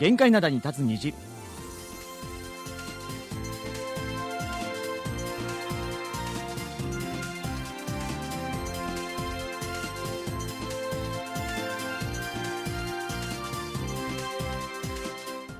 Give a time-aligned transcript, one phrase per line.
[0.00, 1.12] 限界灘に立つ虹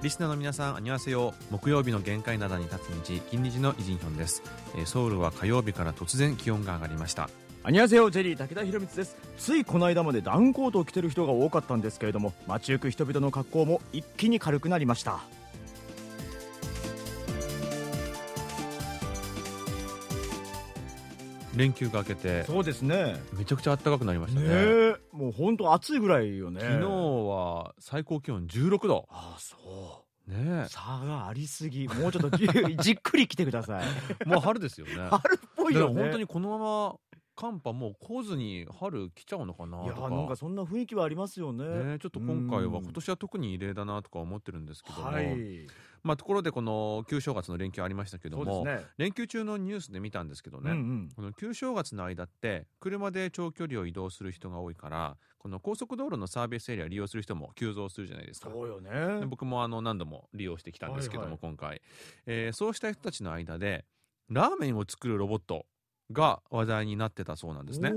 [0.03, 1.35] リスナーの皆さん、あにわせよ。
[1.51, 4.43] 木曜日の限界灘に立つ日、金日のイジンヒョンです。
[4.79, 7.29] えソウルは火曜日から突然気温が上がりました。
[7.63, 15.21] アニャセヨジェリー武田博光です.ついこの間までダウンコートを着てる人が多かったんですけれども街行く人々の格好も一気に軽くなりました。
[21.57, 23.17] 連休が明けて、そうですね。
[23.37, 24.47] めちゃくちゃ暖かくなりましたね。
[24.49, 24.55] ね。
[24.55, 24.97] え。
[25.13, 26.61] もう本当暑いぐらいよね。
[26.61, 29.07] 昨日は最高気温16度。
[29.11, 29.57] ああそ
[30.29, 31.89] ねう差がありすぎ。
[31.89, 32.47] もうちょっとじ
[32.79, 33.85] じっくり来てください。
[34.21, 34.25] え。
[34.31, 34.95] もう春ですよね。
[35.11, 35.97] 春っぽいよね。
[35.97, 36.95] ら本当にこのまま
[37.41, 39.95] 寒波もう来ずに春来ちゃうのかないや。
[39.95, 41.65] なんかそんな雰囲気はありますよね。
[41.65, 42.85] ねえちょっと今回はうん。
[42.85, 45.67] 今年は特に異例だなとか思ってるんですけども、はい。
[46.03, 48.85] まあところでこの旧正月の連休ありましたけども、ね。
[48.99, 51.09] 連休中のニュースで見たんですけどね、うんうん。
[51.17, 58.51] この旧正月の間って車で長距離を移動する人が多いからこの高速道路のサービスエリア利用する人も急増するじゃないですか。
[58.51, 61.41] そうよでね僕もあの何度も利用してきたんですけども、はいはい。
[61.41, 61.83] 今回、
[62.27, 63.87] えーそうした人たちの間で
[64.29, 65.67] ラーメンを作るロボット
[66.13, 67.93] が話題になってたそうなんですね。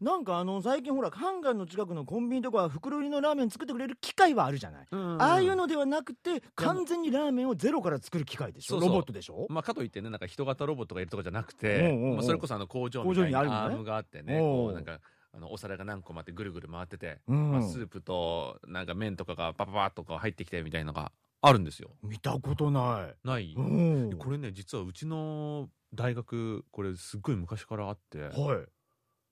[0.00, 8.78] なんかあの最近ほらハンガーの近くのコンビニとか袋売りのラーメン作ってくれる機械はあるじゃない、ああいうのではなくて完全にラーメンをゼロから作る機械でしょ？
[8.78, 9.46] ロボットでしょ？
[9.48, 12.16] まあ、かといってねなんか人型ロボットがいるとかじゃなくて、うんうんうん。
[12.16, 14.98] まあ、それこそあの工場み工たいなアームがあってねこうなんか
[15.32, 21.90] あのお皿が何個もあってぐるぐる回ってて、うんまあ、スープとなんか麺とかがパパパッとか入ってきてみたいのがあるんですよ。
[22.02, 23.26] 見たことない。
[23.26, 24.18] ない、うん。
[24.18, 28.66] これね実はうちの大学これすっごい昔からあって、はい。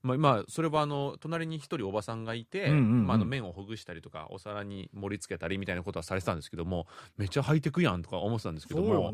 [0.03, 6.87] まあ、まあそれはあの隣に一人おばさんがいて、まあ、あの麺をほぐしたりとかお皿に盛り付けたりみたいなことはされてたんですけども
[7.17, 9.13] めっちゃハイテクやんとか思ってたんですけども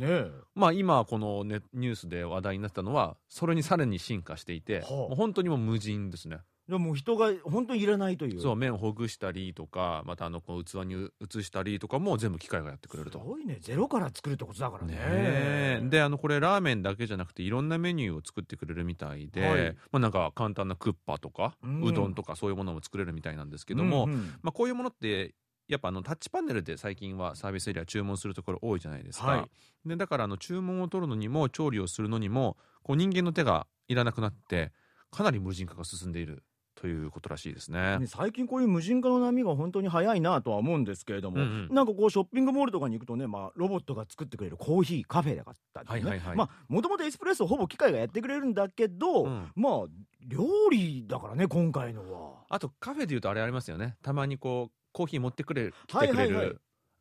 [0.54, 4.90] まあ今このネニュースで話題になったのはそれにさらに進化していて、はあ。
[4.90, 8.40] もう本当にもう無人ですね、でも人が本当にいらないという。
[8.40, 13.18] そう麺をほぐしたりとかまたあのこう器に移したりとかも全部機械がやってくれると。
[13.18, 13.58] すごいね。
[13.60, 14.94] ゼロから作るってことだからね。
[14.94, 15.80] ねえ。
[15.84, 19.76] であのこれラーメンだけじゃなくていろんなメニューを作ってくれるみたいで、はい。
[19.92, 21.82] まあ、なんか簡単なクッパとか、うん。
[21.82, 24.34] うどんとかそういうものも作れるみたいなんですけども、うんうん。
[24.42, 25.34] まあ、こういうものって
[25.68, 29.48] やっぱあのタッチパネルで最近はサービスエリア注文するところ多いじゃないですか、は
[29.84, 29.88] い。
[29.88, 34.72] でだからあの注文を取るのにも調理をするのにもこう人間の手がいらなくなって
[35.10, 36.42] かなり無人化が進んでいる
[36.84, 37.98] ということらしいですね。
[37.98, 41.74] ね最近こういう無人化の波が本当に早いなとは思うんですけれども、うんうん。
[41.74, 46.36] なんかこうショッピングモールとかに行くとね、まあ、ロボットが作ってくれるコーヒーカフェだったりね、はいはいはい。
[46.36, 49.50] まあもともとエスプレッソほぼ機械がやってくれるんだけど、うん。
[49.56, 49.72] まあ
[50.20, 52.44] 料理だからね今回のは。
[52.50, 53.96] あとカフェでいうとあれありますよね。
[54.02, 56.56] たまにこうコーヒー持ってくれ来てくれる、はいはいはい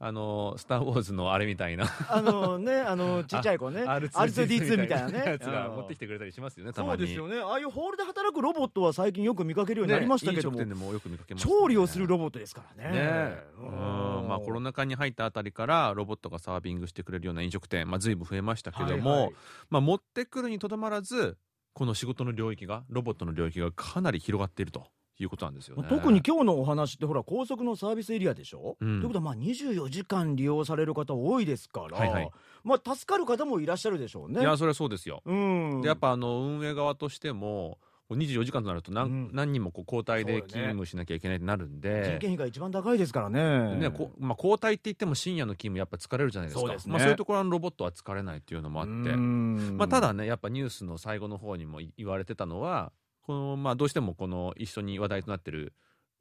[0.06, 1.86] あのスター・ウォーズのあれみたいな。
[2.09, 3.84] あのね、あのちっちゃい子ね。
[3.84, 5.08] R2D2 みたいな。
[5.08, 5.24] ね。
[5.25, 5.75] やつがうん。
[5.78, 7.03] 持ってきてくれたりしますよねたそまに。
[7.03, 7.38] うですよね。
[7.40, 12.92] ああいうホールで働くロボットは最近よく見かけるようになりましたけども、ね飲食店でもよく見かけますね調理をするロボットですからね。
[12.92, 19.34] ねえうんまあコロナ禍に入ったあたりからロボットがサービングしてくれるような飲食店、まあ、随分増えましたけども、はいはい
[19.69, 21.38] まあ、持ってくるにとどまらず
[21.74, 24.88] この仕事の領域がロボットの領域がかなり広がっていると
[25.19, 25.85] いうことなんですよね。
[25.90, 32.31] 特に今日のお話ってほら高速のサービスエリアでしょ、うんということはまあ24時間利用される方多いですから、はいはい
[32.63, 34.41] まあ助かる方もいらっしゃるでしょうね。
[34.41, 35.22] いやそれはそうですよ。
[35.25, 42.18] うん、でやっぱあの運営側としてもこう24時間となると何,、うん何人もこう交代で勤務しなきゃいけないってなるん人で。
[42.19, 43.75] 件費が一番高いですからね。
[43.75, 52.91] ねこまあ、交代って言っても深夜の勤務やっぱ疲れるじゃないですかそうねまあ、そういうところはロボットは疲れないっていうのもあって、うんまあ、ただねやっぱニュースの最後の方にもい言われてたのは
[53.26, 55.74] この、まあ、どうしてもこの一緒に話題となってる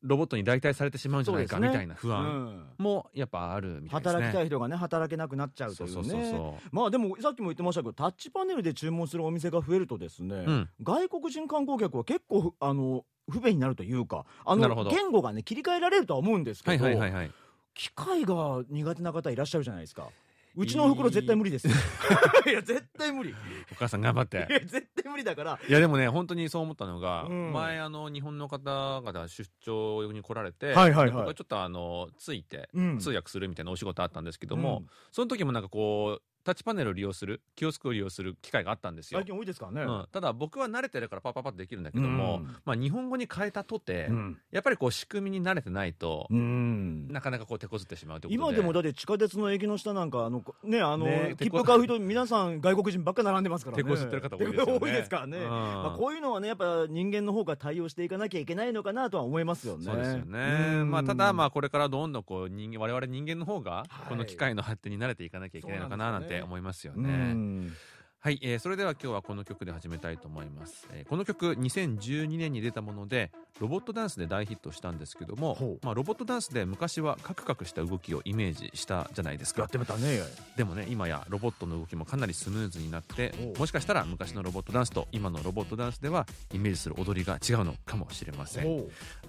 [0.03, 4.23] ロボットに代替されてしまうんじゃないかみたいな不安もやっぱあるみたいですね。
[4.23, 6.59] 働きたい人がね働けなくなっちゃうというね。
[6.73, 10.69] まあでもさっきも言ってましたけどタッチパネルで注文するお店が増えるとですね、うん。
[10.83, 17.31] 外国人観光客は結構ふあの不便になるというかあの言語がね切り替えられるとは思うんですはいけど、はいはいはい。
[17.75, 20.09] 機械が苦手な方いらっしゃるじゃないですか
[20.55, 21.69] うちの袋絶対無理です
[22.47, 23.31] いや絶対無理。
[23.31, 23.35] い
[23.71, 24.39] お母さん頑張って。
[24.39, 25.59] や絶対無理だから。
[25.67, 27.53] いやでもね本当にそう思ったのが、うん。
[27.53, 31.07] 前あの日本の方々出張に来られて、はいはいはい。
[31.07, 32.99] で僕がちょっとあのついて、うん。
[32.99, 34.87] 通訳するみたいなお仕事あったんですけども、うん。
[35.11, 39.21] その時もなんかこうタッチパネルを利用するキオスクを利用する機会があったんですよ。
[39.21, 39.83] 最、近多いですからね。
[39.83, 42.57] うん、ただ僕は慣れてるからパッパッパッとできるんだけども、うん。
[42.65, 44.39] まあ、日本語に変えたとて、うん。
[44.51, 47.09] やっぱりこう仕組みに慣れてないと、うん。
[47.09, 48.57] なかなかこう手こずってしまうということで。
[48.57, 53.83] 今でもだって地下鉄の駅の下なんかあのねあのね切符買う人皆さん外国人ばっか並んでますからね。
[53.83, 54.79] 手こずってる方多いですよね。
[54.81, 55.49] 多いですからね、うん。
[55.49, 59.85] まあ、こういうのはねやっぱ人間の方が対応していかなきゃいけないのかなとは思いますよね。
[59.85, 60.91] そうですよね、うん。
[60.91, 67.09] まあ、ただまあこれからどんどんこう人間我々人間の方がはいこの機械の発展に慣れていかなきゃいけないのかななんて思いますようね。
[67.35, 67.73] ん
[68.25, 79.63] はい、えーそれでは今日はこの曲で始めたいと思います、えーこの曲2012年に出たものでロボットダンスで大ヒットしたんですけどもまあ、ロボットダンスで昔はカクカクした動きをイメージしたじゃないですか。
[79.63, 80.21] やってみたね
[80.57, 86.25] でもね今やロボットの動きもかなりスムーズになってもしかしたら昔のロボットダンスと今のロボットダンスでは
[86.55, 88.83] イメージする踊りが違うのかもしれません、は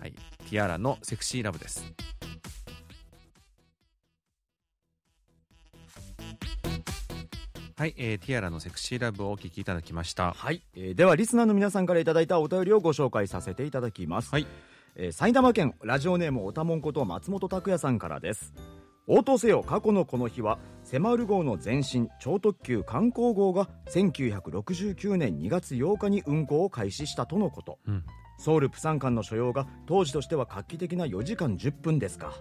[0.06, 1.84] い、ティアラのセクシーラブです
[7.76, 10.34] はい、えー、ティアラのセクシーラブをお聴きいただきました。
[10.34, 14.46] はい、えーではリスナーの皆さんからいただいたお便りをご紹介させていただきます、はい。
[14.96, 18.54] えー埼玉県ラジオネームおたもんこと松本拓也さんからです。
[19.08, 19.64] 応答せよ。
[19.64, 28.04] 過去のこの日は迫る号の前身超特急観光号が1969年2月8日に運行を開始したとのこと、うん。
[28.38, 32.34] ソウルプサン間の所要が当時としては画期的な4時間10分ですか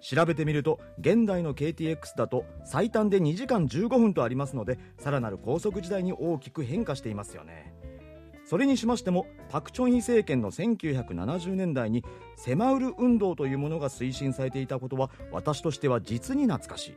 [0.00, 7.74] 調べてみると現代の KTX だと最短で2時間15分とありますのでさらなる高速時代に大きく変化していますよね。
[8.44, 12.02] それにしましてもパク・チョンヒ政権の1970年代に
[12.36, 16.96] セマウル運動というものが推進されていたことは私としては実に懐かしい。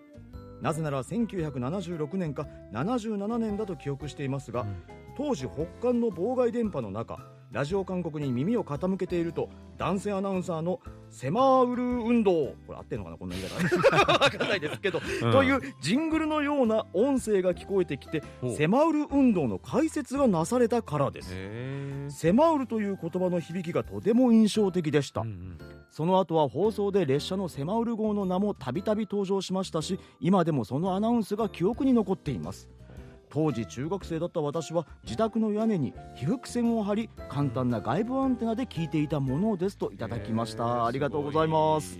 [0.61, 5.01] なぜなら1976年か77年だと記憶していますが、うん。
[5.17, 7.19] 当時北韓の妨害電波の中
[7.51, 12.31] ラジオ韓国に耳を傾けていると男性アナウンサーのセマウル運動。
[12.65, 14.07] これ合ってるのかなこんな言い方。
[14.13, 15.31] わかんないですけど、うん。
[15.33, 18.23] というジングルのような音声が聞こえてきて
[18.55, 21.35] セマウル運動の解説がなされたからです。
[22.09, 25.57] セマウルという言葉の響きがとても印象的でした、うんうん。
[25.89, 32.69] その後は放送で列車のセマウル号の名もたびたび登場しましたし今でもそのアナウンスが記憶に残っています
[33.31, 41.97] 当時中学生だった私は自宅の屋根に被覆線を張り簡単な外部アンテナで聞いていたものですといただきました、ありがとうございます。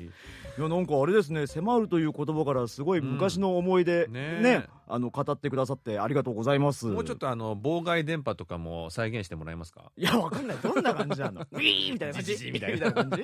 [0.57, 4.13] いいやなんかあれですね迫るという言葉からすごい昔の思い出、うん。
[4.13, 6.86] ねねあの語ってくださってありがとうございます。
[6.88, 9.89] もうちょっとあの妨害電波とかも再現してもらえますか？
[9.95, 10.57] いやわかんない。
[10.57, 11.42] どんな感じなの？
[11.50, 12.51] ウィーみたいな感じ？
[12.51, 13.21] みたいな感じ？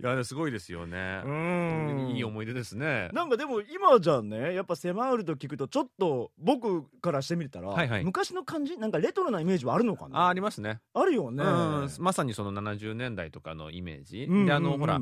[0.00, 1.22] やすごいですよね。
[1.24, 2.12] う、ん。
[2.14, 3.08] いい思い出ですね。
[3.14, 8.04] なんかでも今じゃねやっぱ迫ると聞くとちょっと僕からしてみたら、はいはい。
[8.04, 8.76] 昔の感じ？
[8.76, 10.18] なんかレトロなイメージはあるのかな？
[10.24, 10.80] あありますね。
[10.92, 11.88] あるよね、うん。
[12.00, 15.00] まさにその70年代とかのイメージ、うんであの、うんほら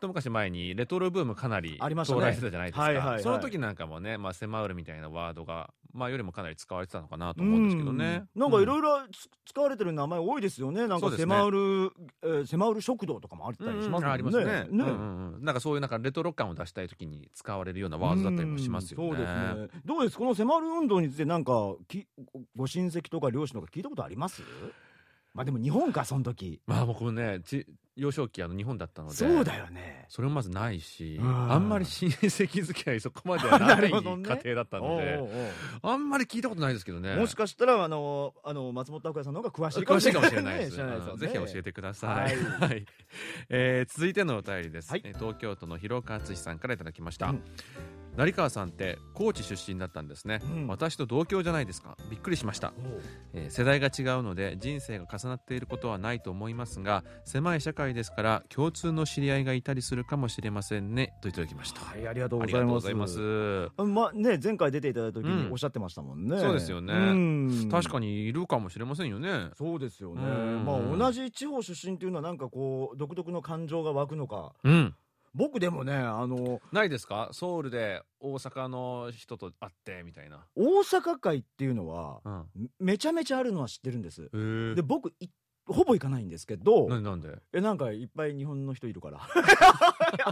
[0.00, 3.22] 一昔前にレトロブームかなり到来してたじゃないですか、はいはいはい。
[3.22, 8.40] その時なんかもね、まあ、セマウルみたいなワードが、まあ、よりもかなり使われてたのかなと思うんですけどね、うん。
[8.40, 10.88] なんかいろいいろつ使われてる名前多いですよね。
[10.88, 11.92] なんかセマウル、
[12.22, 14.44] えーセマウル食堂とかもあったりしますね、ありますね。
[14.46, 14.66] ね。
[14.70, 15.44] うんうんうん。
[15.44, 19.80] なんかそういうなんかレトロ感を出したい時に使われるようなワードだったりもしますよね、うんそうですね。
[19.84, 20.16] どうです？
[20.16, 21.52] このセマウル運動についてなんか
[21.88, 22.06] き
[22.56, 24.42] ご親戚とか両親とか聞いたことあります？
[25.32, 26.60] まあでも日本かその時。
[26.66, 27.66] まあ僕もねち
[27.96, 29.14] 幼少期あの日本だったので。
[29.14, 30.06] そうだよね。
[30.08, 31.52] それもまずないし、うん。
[31.52, 35.30] あんまり親戚付き合いそこまではな ない家庭だったので、おうおう
[35.82, 37.14] あんまり聞いたことないですけどね。
[37.16, 40.72] もしかしたらあのあの松本拓也さんの方が詳しいかもしれないです。
[40.72, 42.08] 知らないですよねうんぜひ教えてくださ。
[42.08, 42.34] はい。
[42.34, 42.86] い はい。
[43.50, 44.90] えー続いてのお便りです。
[44.90, 45.02] はい。
[45.04, 47.28] えー東京都の広川敦さんからいただきました。
[47.28, 47.42] うん
[48.16, 50.66] 成川さんって高知出身だったんですね、うん。
[50.66, 51.96] 私と同郷じゃないですか。
[52.10, 52.72] びっくりしました、
[53.32, 61.12] えー世代が違うので人生が重なっていることはないと思いますが狭い社会ですから共通の知り合いがいたりするかもしれませんね。
[61.22, 63.18] といただきました、はいありがとうございます。
[63.78, 65.44] まあね前回出ていただいた時うん。
[65.46, 66.92] におっしゃってましたもんね、そうですよね。
[66.92, 67.68] うん。
[67.70, 69.50] 確かにいるかもしれませんよね。
[69.56, 70.22] そうですよね。
[70.22, 70.64] うん。
[70.64, 74.52] まあ同じ地方出身っていうのはなんかこう独特の感情が湧くのか。
[74.64, 74.94] うん
[75.34, 77.28] 僕でもねあのないですか？
[77.32, 82.46] ソウルで大阪の人と会ってみたいな、大阪会っていうのはうん、
[82.78, 84.28] めちゃめちゃあるのは知ってるんです。
[84.74, 85.28] で僕い
[85.72, 87.38] ほぼ行かないんですけどなんでなんで？
[87.52, 89.20] えなんかいっぱい日本の人いるから。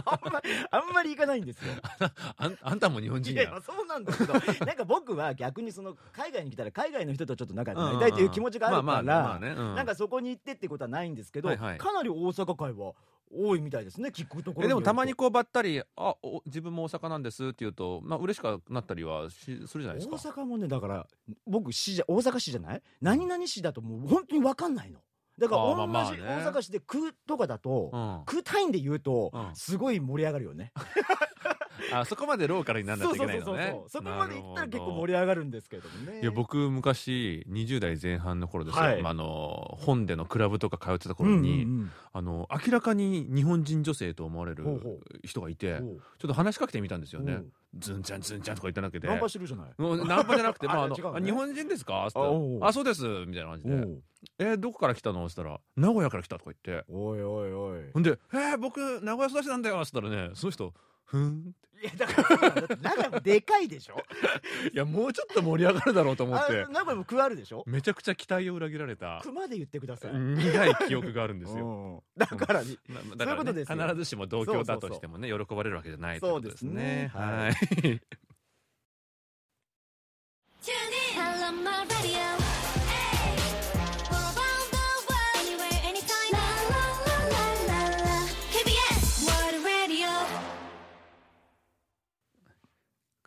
[0.05, 1.73] あんまりあんまり行かないんですよ。
[2.37, 11.77] あんあんたも日本人やいやまあそうなんだけどなんか僕は逆にその海外に来たら海外の人とちょっと仲良くなりたいという気持ちがあるかまあまあまあらなんかそこに行ってってことはないんですけど、はいはい。
[11.77, 12.93] かなり大阪会は
[13.31, 20.15] 多いみたいですね聞くところでもたまにこうばったり「あお自分も大阪なんです」って言うとまあ嬉しくなったりはしするじゃないですか。
[20.15, 21.07] 大阪もねだから
[21.45, 22.81] 僕市じゃ大阪市じゃない？
[23.01, 24.99] 何々市だともう本当に分かんないの
[25.39, 28.21] だから同じ大阪市で区とかだと、うん。
[28.25, 29.49] 区単位で言うと、うん。
[29.55, 30.71] すごい盛り上がるよね。
[31.93, 33.79] あそこまでローカルになんなきゃいけないのね。
[33.87, 36.21] そこまで行ったら結構盛りり上がるんですけどもね。
[36.21, 39.01] いや僕昔20代前半の頃ですよ、はい。
[39.01, 44.65] まあ、あの本でのクラブとか通ってた頃に、うんうんあの明らかに日本人女性と思われる
[45.23, 45.83] 人がいてう。
[45.83, 47.33] んちょっと話しかけてみたんですよね。
[47.33, 47.35] う。
[47.37, 49.07] んズンちゃんズンちゃんとか言っただけで。
[49.07, 49.71] ナンパしてるじゃない。
[49.77, 52.19] ナンパじゃなくて、 まあ、日本人ですか?」って。
[52.61, 53.75] あそうです」みたいな感じで。
[53.85, 54.01] お
[54.39, 56.85] 「えどこから来たの?」っつったら「名古屋から来た」とか言って。
[56.91, 57.91] おいおいおい。
[57.93, 60.73] ほんで「えー、僕名古屋育ちなんだよ」っつったらねその人
[61.09, 62.75] 「ふーん」いやだからだって。
[62.81, 64.03] 名古屋でかいでしょ？
[64.73, 67.63] いやもうちょっと盛り上がるだろうと思っあて名古屋も区あるでしょ？
[67.67, 69.21] めちゃくちゃ期待を裏切られた。
[69.23, 70.11] 区まで言ってください。
[70.13, 72.03] 苦い記憶があるんですよ。
[72.17, 72.19] うん。
[72.19, 72.71] だからに。
[72.71, 72.75] うい
[73.13, 73.77] うだからねことですよ。
[73.81, 77.09] 必ずしも同郷だとしてもね喜ばれるわけじゃないということですね。
[77.13, 77.91] そうですね。
[77.93, 78.01] はい。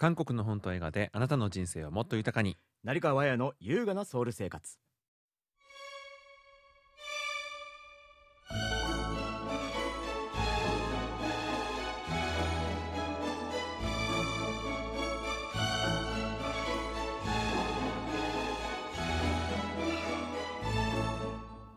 [0.02, 2.56] 韓国の本と映画であなたの人生をもっと豊かに。
[2.82, 4.76] 成川綾の優雅なソウル生活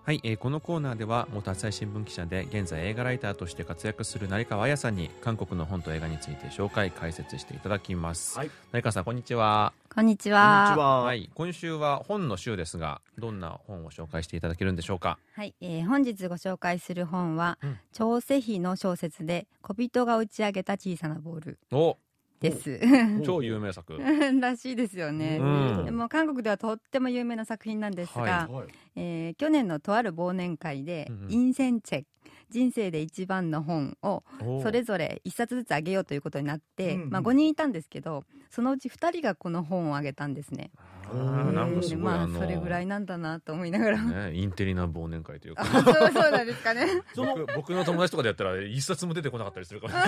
[0.05, 8.37] はい、えーこのコーナーでは元朝日新聞記者で現在映画ライターとして活躍する成川彩さんに韓国の本と映画について紹介解説していただきます。
[8.37, 9.73] はい成川さんこんにちは。
[9.91, 10.67] こんにちこんは。
[10.69, 15.17] にちははい、今週は本の週ですがどんな本を紹介していただけるんでしょうか？
[15.33, 21.97] はい、えー本日ご紹介する本は、うん朝鮮妃の小説で小人が打ち上げた小さなボールお、
[22.39, 22.79] です。
[23.23, 23.97] 超有名作。
[24.39, 25.37] らしいですよね。
[25.41, 32.05] うんでも韓国ではとっても有名な作品なんですが、ははいえー去年のとある忘年会で、うんうんインセンチェ
[32.49, 40.71] 人生で一番の本をおそれぞれ一冊ずつあげようということになって、まあ5人いたんですけどそのうち2人がこの本をあげたんですね。
[41.15, 44.01] なんかすごい、まああのそれぐらいなんだなと思いながら。
[44.01, 45.63] ね、インテリな忘年会というか。
[45.63, 46.87] あそうそうなんですかね。
[47.15, 50.05] 僕僕の友達とかでやったら一冊も出てこなかったりするから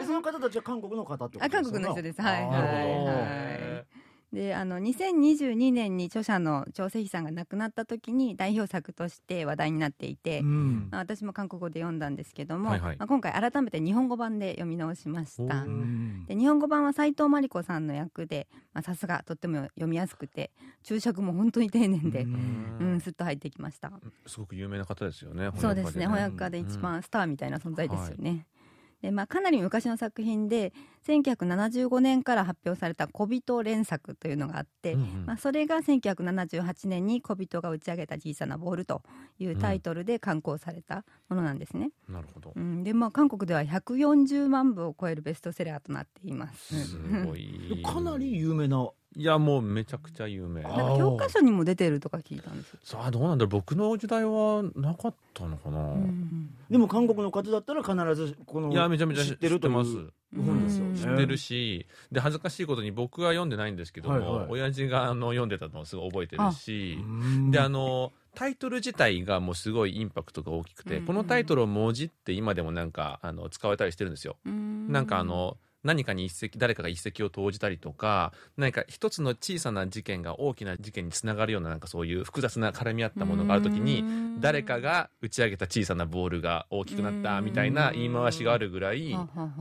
[0.00, 2.20] え その方たちは韓国の方ってことあ韓国の人です。
[2.20, 3.06] はいはいなるほど。
[3.06, 3.93] はい
[4.34, 10.88] であの2022年に著者の張世妃さんが亡くなった時に代表作として話題になっていて、うん。
[10.90, 12.96] まあ、私も韓国語で読んだんですけども、はいはい。
[12.96, 15.64] まあ、今回改めて日本語版で読み直しました。
[16.26, 20.50] で日本語版は斉藤真理子さんの役でまあさすがとっても読みやすくて
[20.82, 22.28] 注釈も本当に丁寧で、うう
[22.84, 23.92] んん、すっと入ってきました。
[24.26, 28.46] すごく有名な方ですよねそうですね翻訳家家で一番スターみたいな存在ですよね。
[29.04, 30.72] でまあ、かなり昔の作品で
[31.06, 39.02] 1975年から発表された「小人連作」というのがあって、うんうんまあ、それが1978年に小人が打ち上げた小さなボールと
[39.38, 41.90] いうタイトルで刊行されたものなんですね。
[42.08, 46.92] なるほどうん、でまあ韓国では140万部を超えるベストセラーとなっています。
[46.92, 50.62] すごい かなり有名ないやもうめちゃくちゃ有名。
[50.62, 52.78] 教科書にも出てるとか聞いたんですよ。
[52.82, 53.48] さあどうなんだろう。
[53.50, 59.90] 僕の時代はなかったのかな、うんでも韓国の方だったら必ずこのいやめちゃめちゃ知ってるとます。
[60.36, 60.90] 本ですよね。
[60.90, 64.46] うん知ってるしで恥ずかしいことに僕は読んでないんですけども、はいはい。
[64.50, 67.50] 親父があの読んでたのをすごい覚えてるしうん。
[67.50, 71.06] であのタイトル自体がもうすごいインパクトが大きくて、うん。
[71.06, 74.36] このタイトルをもじって今でもなんかあの使われたりしてるんですよ。
[74.44, 74.90] うん。
[74.90, 84.40] なんかあの何かに一石誰かが一石を投じたりとか何か一つの小さな事件が大きな事件につながるようななんかそういう複雑な絡み合ったものがあるときにうん。
[84.40, 89.16] 誰かが打ち上げた小さなボールが大きくなったみたいな言い回しがあるぐらい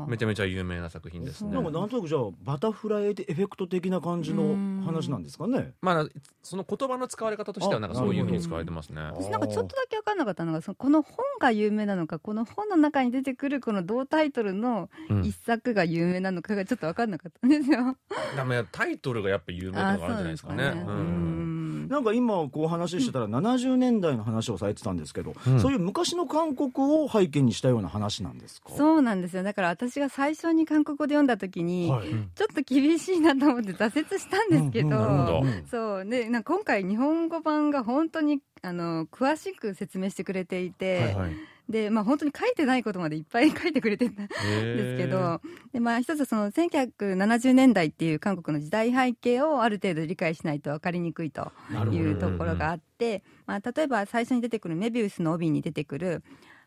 [0.08, 1.52] めちゃめちゃ有名な作品ですね。
[1.52, 1.64] なん。
[1.64, 5.74] かなんとなくじゃあバタフライエフェクト的な感じの話なんですかね。
[5.82, 6.08] まあ
[6.42, 9.02] その言葉の使われ方としてはなんかそういうふうに使われてますね。
[9.02, 15.24] 私なんかちょっとだけ分かんなかったのがそのこの本が有名なのかこの本の中に出てくるこの同タイトルのうん。
[15.26, 17.98] 一作が有名なのかがちょっと分かんなかったんですよ。
[18.36, 20.64] でもタイトルがやっぱ有名なのがあるんじゃないですかね。
[20.64, 20.98] なんですかね。
[20.98, 21.88] うん。
[21.90, 25.60] なんか今こう話してたら70年代の話をされてたんですけど、うん。
[25.60, 28.70] そういう昔の韓国を背景にしたような話なんですか？
[28.76, 29.44] そうなんですよ。
[29.44, 32.08] だから私が最初に韓国語で読んだ時に、はい。
[32.08, 35.66] ちょっと厳しいなと思って挫折したんですけど、うんうん。
[35.70, 41.32] そ今回日本語版が本当にあの詳しく説明してくれていて、はいはい
[41.70, 45.42] でまあ本当に書いてないことまでいっぱい書いてくれてたんですけど、
[45.72, 51.52] でまあ、一つその1970年代っていう韓国の時代背景をある程度理解しないと分かりにくいと
[51.92, 56.24] いうところがあって、まあ、例えば最初に出てくるメビウスの帯に出てくる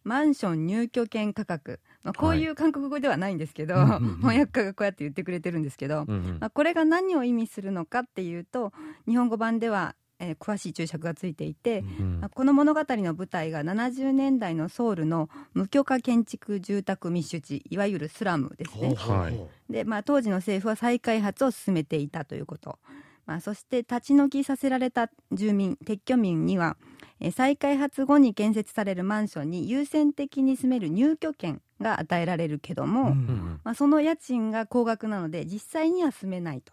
[0.06, 6.38] マンション入居権価格、まあ、こういう韓国語ではないんですけど、うんうんうん翻訳家がこうやって言ってくれてるんですけど、うんうん。
[6.40, 8.72] まあ、これが何を意味するのかっていうと
[9.06, 12.20] 日本語版ではえー詳しい注釈がついていて、うん。
[12.20, 18.94] まあこの物語の舞台が70年代のソウルの無許可建築住宅密集地いわゆるスラムですね。
[18.94, 19.72] はい。
[19.72, 22.78] で、まあ、当時の政府は再開発を進めていたということ、
[23.26, 26.76] まあ、そして立ち退きさせられた住民撤去民には
[27.20, 33.60] えー再開発後に建設されるマンションに優先的に住める入居権が与えられるけども、うんうん。
[33.64, 36.72] まあ、その家賃が高額なので実際には住めないと。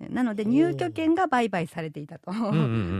[0.00, 2.54] なので入居権が売買されていたとうんうんう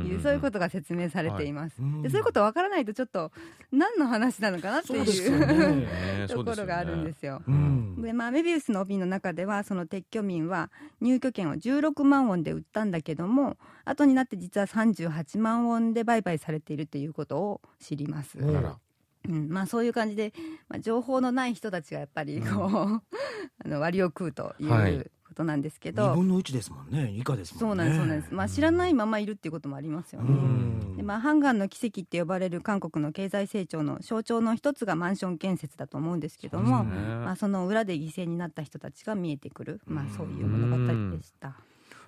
[0.05, 1.81] んいうそういうことが説明されています。
[1.81, 3.31] はいでそういうことわからないとちょっと
[3.71, 5.87] 何の話なのかなっていうね。
[6.27, 6.29] ね。
[6.29, 7.43] ところがあるんですよ。
[7.47, 8.03] うん。
[8.03, 18.39] でまあ、メビウスの帯の中ではその撤去民は入居権を16万ウォンで売ったんだけども後になって実は38万ウォンで売買されているということを知ります。
[18.39, 19.49] うん。
[19.49, 20.33] まあ、そういう感じで、
[20.69, 23.03] まあ、情報のない人たちがやっぱりこう、
[23.65, 24.97] あの割を食うといはい。
[24.97, 27.13] うことなんですけ二ど、分の一ですもんね。
[27.15, 27.61] 以下ですもね。
[27.61, 30.31] そうんなんですそうなんです、まあ、知らないままいるっていうこともありますようね。
[30.31, 30.97] ん。
[30.97, 41.55] でまあ、ハンガンの奇跡って呼ばれる韓国の経済成長の象徴の一つがマンション建設だと思うんですけども、そまあ、その裏で犠牲になった人たちが見えてくる、まあ、そういう物語でした。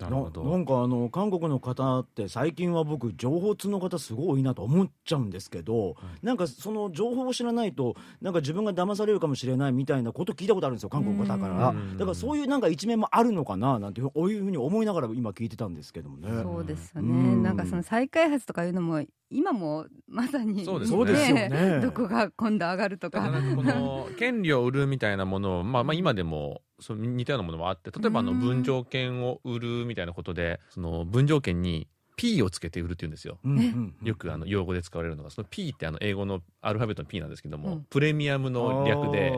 [0.09, 0.57] なななるほど。
[0.57, 11.69] んかあの韓国の方って最近は僕情報通の方すごい多いなと思っちゃうんですけど、なんかその情報を知らないとなんか自分が騙されるかもしれないみたいなこと聞いたことあるんですよ韓国の方から。
[11.69, 11.97] うん。
[11.97, 16.29] だからそういうなんか一面もあるのかななんてこういうふうに思いながら今聞いてたんですけどもね。
[16.43, 17.11] そうですようね。
[17.11, 17.43] ん。
[17.43, 21.79] なんかその再開発とかいうのも今もまさにそうですそうですよね。
[21.81, 23.21] どこが今度上がるとか
[23.55, 28.39] この 権利を売るみたいなものを、まあ、まあ今でもそう似たようなものもあって例えばあのうん。
[28.39, 33.39] 分譲権を売るみたいなことでその分譲権に P をつけて売るっていうんですよ。
[33.43, 37.85] うんうんよくあの用語で使われるのがその P ってあの英語のアルファベットの P なんですけども、うん。
[37.89, 39.37] プレミアムの略で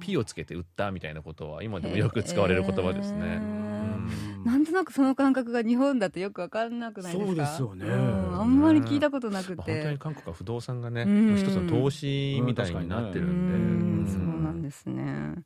[0.00, 3.40] P をつけて売ったみたいなことは今でもよく使われる言葉ですね。
[4.44, 7.56] なんとなくその感覚が日本だとよくわかんなくないですか？
[7.56, 7.86] そうですよね。
[7.86, 8.40] ん。
[8.40, 9.98] あんまり聞いたことなくまあ本当にて。
[9.98, 11.36] 韓国は不動産がね、うん。
[11.36, 13.60] 一つの投資みたいになってるんで、うん。
[14.00, 14.06] うん。
[14.12, 15.44] そうなんですね。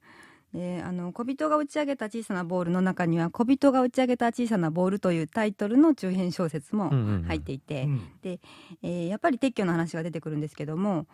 [0.53, 7.23] であの小人が打ち上げた小さなボールの中には「小人が打ち上げた小さなボール」というタイトルの中編小説もうんうんうん。
[7.25, 8.01] 入っていて、うん。
[8.23, 11.07] えーやっぱり撤去の話が出てくるんですけども、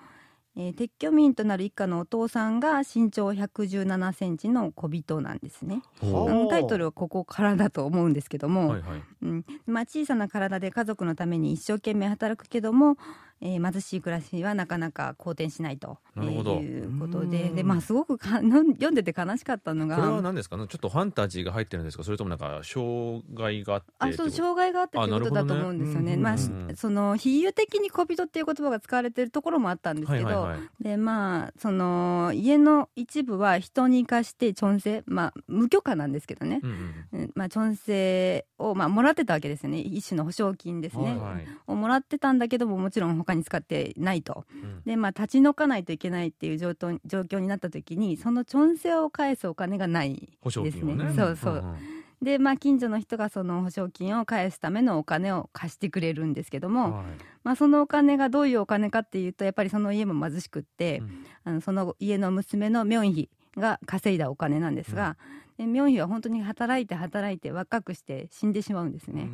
[0.57, 5.83] えー撤去民となる一家のお父さんが身長117センチの小人なんですね。
[6.03, 9.03] あのタイトルはここからだと思うんですけども、はいはい。
[9.23, 9.45] うん。
[9.67, 12.97] まあ、小さな体で家族のために一生懸命働くけども、
[13.45, 15.99] えー貧しい暮らしはなかなか好転しないと。
[16.15, 16.55] なるほど。
[16.61, 17.55] いうことでうん。
[17.57, 19.97] で、まあ、すごくか の読んでて悲しかったのが。
[19.97, 20.57] これは何ですか？
[20.57, 22.05] ねちょっとファンタジーが入ってるんですか？
[22.05, 26.17] それともなんか障害があってあそう障害があってということだと思うんですよね。
[26.17, 26.39] ねまあ、
[26.77, 30.61] その比喩的に小人っていう言葉が使われてるところもあったんですけど、はいはいはい。
[30.85, 37.33] でまあその家の一部は人に貸してチョンセまあ無許可なんですけどね、うんうんうん。
[37.35, 39.81] まあ、チョンセを、まあ、もらってたわけですよね。
[39.81, 41.47] 一種の保証金ですね、はいはい。
[41.67, 44.45] をもらってたんだけどももちろん他に使ってないと。
[44.53, 44.83] うん。
[44.85, 51.13] でまあ立ち退かないといけないっていう状況状況になった時にそのチョンセを返すお金がない保証です金をね。
[51.15, 51.77] そうそう、んん
[52.23, 57.05] でまあ近所の人がその保証金を返すためのお金を貸してくれるんですけども、はい。
[57.43, 61.27] まあ、そのお金がどういうお金かっていうとやっぱりその家も貧しくって、うん。
[61.45, 69.29] あのその家の娘のミョンヒが稼いだお金なんですが、でミョンヒは本当に働いて働いて若くして死んでしまうんですね。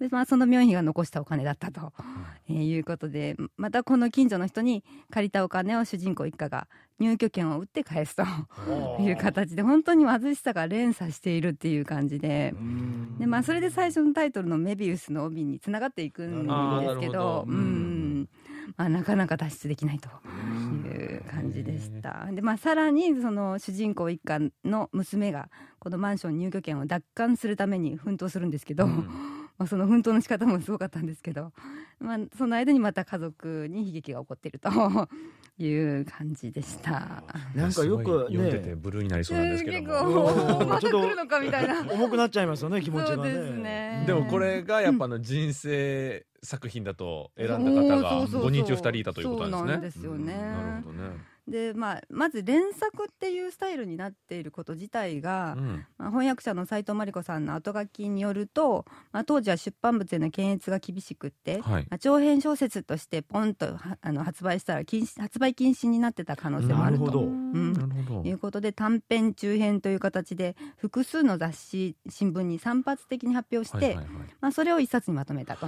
[0.00, 1.92] でまあ、そのミョンヒが残したお金だったと、
[2.48, 8.24] えーいうことでまたこの近所の人に借りたお金を主人公一家が入居権を売って返すと
[9.00, 12.54] いう形で本当に貧しさが連鎖しているっていう感じで。
[13.18, 17.44] でまあ、それで最初のタイトルの「メビウスの帯」につながっていくんですけどど。
[17.48, 18.28] うん、
[18.76, 20.08] まあ、なかなか脱出できないと
[20.88, 22.28] いう感じでした。
[22.30, 28.86] でまあ、さらにその主人公一家の娘がこのマンション入居権を奪還するために奮闘するんですけど、
[29.58, 31.52] まあ、その奮闘の仕方もすごかったんですけど、
[31.98, 34.70] まあ、その間にまた家族に悲劇が起こっていると
[35.58, 37.24] いう感じでした。
[37.54, 39.92] なんかよくすごい読んでてねブルーになりそうなんですけど
[40.64, 41.92] また来るのかみたいな。
[41.92, 50.02] 重くなっちゃいますよね気持ちがねですねでもこれがやっぱあの人生作品だと選んだ方がそうそうそう5人中2人いたということなんですね。
[50.04, 51.37] そうなんですよねなるほどね。
[51.50, 55.86] で、まあ、まず連作っていうスタイルになっていること自体が、うん。
[55.98, 61.86] まあ、翻訳者の斉藤真理子さんの後書きによると、まあ、当時は出版物への検閲が厳しくって、はい。
[61.90, 67.28] まあ、長編小説としてポンとはあの発売したら禁止発売禁止になってた可能性もあると。
[68.24, 74.06] いうことで短編中編という形で複数の雑誌新聞に散発的に発表して、はいはいはい。
[74.40, 75.66] まあ、それを一冊にまとめたと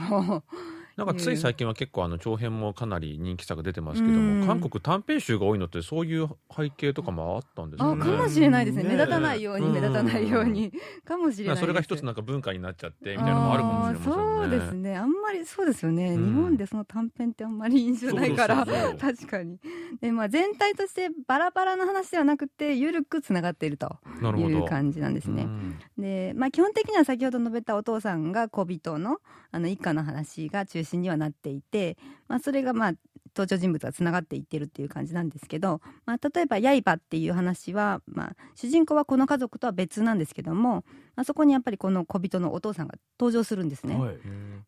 [1.05, 4.47] なんかつい最近は結構あの長編もかなり人気作出てますけども、うん。
[4.47, 8.03] 韓国短編集が多いのってそういう背景とかもあったんですよね。
[8.03, 8.83] あかもしれないですね。
[8.83, 9.73] ね目立たないようにうん。
[9.73, 10.73] 目立たないように。
[11.05, 14.31] かもしれないそれが一つなんか文化になっちゃってみたいなのもあるかもしれませんね。
[14.41, 14.97] そうですね。
[14.97, 16.27] あんまりそうですよね、うん。
[16.27, 18.67] 日本でその短編ってあんまり印象ないから。
[19.01, 19.59] 確かに。
[20.03, 23.97] で、まあ、全体としてバラバラの話ではなくて緩くつながっていると。
[24.21, 25.45] いう感じなんですね。
[25.45, 25.79] うん。
[25.99, 29.19] で、まあ、基本的には先ほど述べたお父さんが小人の
[29.51, 31.97] あの一家の話が中心にはなっていて、
[32.29, 32.93] まあ、それがまあ
[33.37, 40.85] 登場人物がつながっていってるっていう感じなんですけど、まあ、例えば「刃」っていう話は、まあ、主人公はこの家族とは別なんですけども、
[41.21, 43.97] あ、そこにやっぱりこの小人のお父さんが登場するんですね。
[43.97, 44.17] はい。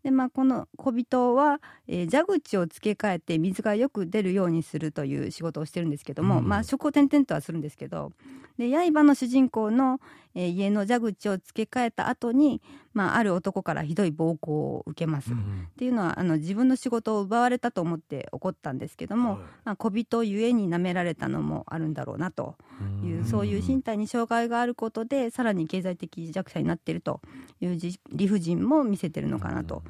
[0.02, 6.48] でまあ、この小人は、えー蛇口を付け替えて水がよく出るようにするという仕事をしてるんですけども、うん。
[6.48, 8.12] まあ職を転々とはするんですけど
[8.58, 10.00] で刃の主人公の、
[10.34, 12.60] えー家の蛇口を付け替えた後に、
[12.94, 15.30] まあ、ある男からひどい暴行を受けます。
[15.32, 15.68] っうん。
[15.78, 22.56] ていうのはあの自分の仕事を奪われたと思って怒ったんですけども、まあ、小人ゆえに舐められたのもあるんだろうなと
[23.04, 23.24] いう、うん。
[23.24, 27.20] そういう身体に障害があることでさらに経済的弱者になっていると
[27.60, 29.82] いうじ理不尽も見せてるのかなと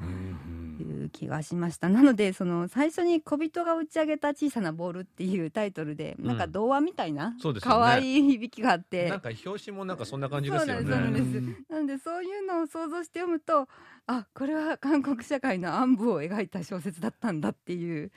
[0.79, 10.81] いう気がしましたなのでその最初に「小人が打ち上げた小さなボール」っていうタイトルで、なんか童話みたいなそうですよね可愛い響きがあってなんか表紙もなんかそんな感じですよね。
[10.81, 13.67] そうなんですそうなんですなのでそういうのを想像して読むと
[14.05, 18.11] あこれは韓国社会の暗部を描いた小説だったんだっていう。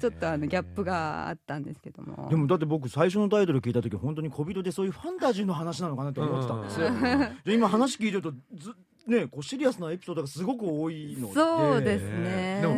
[0.00, 2.28] ちょっとあのギャップがあったんですけども。
[2.28, 6.88] でもだって僕最初のタイトル聞いた時本当に小人でそういうファンタジーの話なのかなって思ってたんですよ。
[6.88, 7.00] うん。
[7.44, 8.74] で今話聞いてるとず
[9.06, 11.34] ねこうシリアスなエピソードがすごく多いので。
[11.34, 12.58] そうですね。
[12.60, 12.74] でも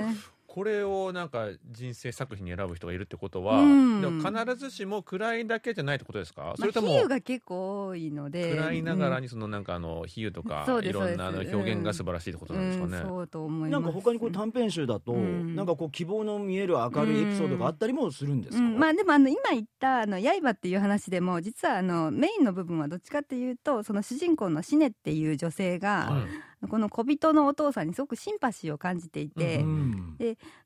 [0.52, 4.02] これをなんか人生作品に選ぶ人がいるってことは、うん。
[4.02, 8.54] でも必ずしも暗いだけじゃないってことですか、そまあ、れとも比喩が結構多いので。
[8.54, 13.02] 暗いながらににそのなんかあの比喩とかそうですいろんなあの表現が素晴らしいってことなんですかね。
[13.02, 13.70] そうと思います。
[13.70, 15.56] なんか他にこう短編集だと、うん。
[15.56, 18.78] なんかこう希望の見える明るいエピソードがあったりもするんですか、うん。
[18.78, 30.16] まあでもあの今言ったあの刃っていう話でも実はあのメインの部分はどっちかっていうとその主人公のシネっていう女性が、はいこの小人のお父さんにすごくシンパシーを感じていて、うん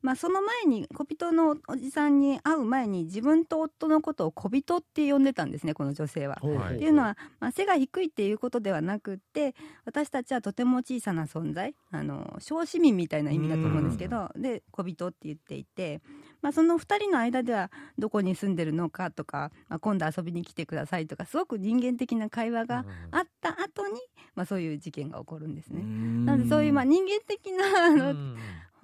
[0.01, 6.37] まあ、その前に小人のおじさんに会う前に自分と夫のことを小人って呼んでたんですねこの女性は。
[6.41, 9.55] はいっていうのは、まあ、背が低いっていうことではなくって
[9.85, 16.01] 私たちはとても小さな存在あの小市民みたいな意味だと思うんですけどで小人って言っていて、
[16.41, 23.99] まあ、その2人の間ではどこに住んでるのかとか、まあ、今度遊びに来てくださいとかすごく人間的な会話があった後に、
[24.37, 25.81] まあ、そういう事件が起こるんですね。
[26.25, 28.37] なのでそういうまあ人間的なあの、うん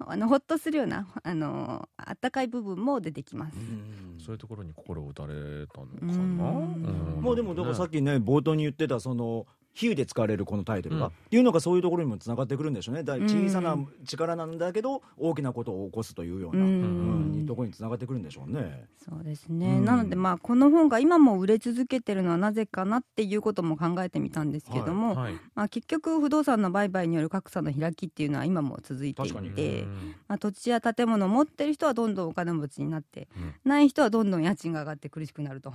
[0.06, 3.56] あのほっとするようなあのあったかい部分も出てきます。
[3.56, 5.34] うんそういうところに心を打たれ
[5.68, 6.14] たのかうな。
[6.16, 11.10] んまあでもだからさっきね冒頭に言ってたその比喩で使われるこのタイトルが、うん。
[11.10, 13.02] っていうのがそういうところにもつながってくるんでしょうね。
[13.02, 13.24] だうん。
[13.24, 18.86] 小さな力なんだけど大きなことを起こすというような、ううんんところにつながってくるんでしょうね。
[18.96, 19.84] そうですね、うん。
[19.84, 25.34] なのでまあこの本が今も売れ続けてるのはなぜかなっていうことも考えてみたんですけども、はい。
[25.54, 33.54] まあ、結局不動産の売買による格差の開きっていうのは今も続いていて、うんまあ、土地や建物を持ってる人はどんどんお金持ちになって、うん。
[33.64, 35.72] ない人はどんどん家賃が上がって苦しくなると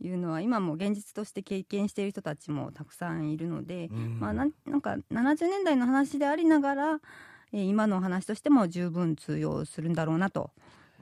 [0.00, 7.00] いうのは今も現実として経験している人たちもたくさんいるので、まあ、なんなんか70年代の話でありながら、
[7.52, 10.50] えー今のお話としても十分通用するんだろうなと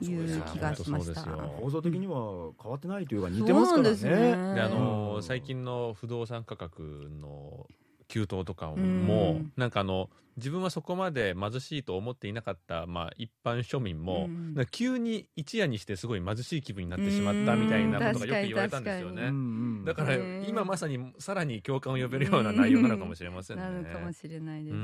[0.01, 1.13] いう気がしました。
[1.13, 3.97] そうですよ構造的には変わってないというか似てますからね。
[3.97, 7.67] そうなんですねであのうん最近の不動産価格の
[8.09, 9.53] 急騰とかも、うん。
[9.57, 14.67] なんかあの自分はそこまで貧しいと思っていなかった、まあ、一般庶民も、うん。
[14.71, 19.87] 急に一夜にしてすごい貧しい気分になってしまったみたいなことがよく言われたんですようんね。
[19.87, 23.63] だからうん今まさにさらに共感を呼べるような内容なのかもしれませんね。
[23.63, 24.75] なるかもしれないです。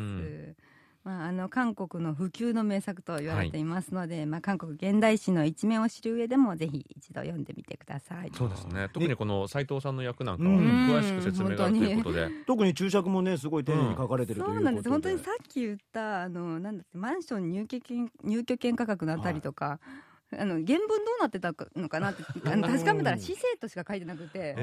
[1.04, 8.32] うんまあ、あの韓国の普及の名作と言われていますので、まあ、韓国現代史の一面を知る上でもぜひ一度読んでみてください。
[8.34, 8.88] そうですね。
[8.92, 10.58] 特にこの斉藤さんの役なんかはうん。
[10.58, 14.88] 詳しく説明があるということで、特に注釈もねすごい丁寧に書かれてるということで、そうなんです。
[14.88, 19.80] 本当にさっき言ったあのなんだってマンション入居権入居権価格のあたりとか、
[20.40, 24.56] あの原文どうなってたのかなって あの確かめたら市政としか書いてなくて、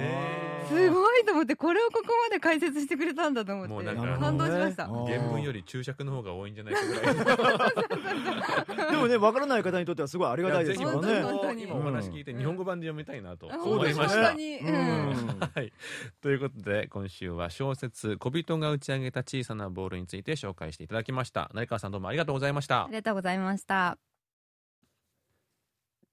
[0.67, 4.87] すごいと思ってこれをここまで解説してくれたんだと思ってもうなんか感動しました。
[4.87, 7.15] 原文より注釈の方が多いんじゃないかぐらい。
[8.91, 11.07] でもねわからない方にとってはすごいありがたいですよ本当
[11.53, 14.29] ね今お話聞いて日本語版で読みたいなとあ思いました。
[14.29, 14.37] 本当。
[14.37, 15.39] に、ううんん。
[15.53, 15.73] はい、
[16.21, 21.49] ということで今週は小説「小人が打ち上げた小さなボール」について紹介していただきました。
[21.53, 22.85] 成川さんどうもありがとうございました。
[22.85, 24.10] ありがとうございました。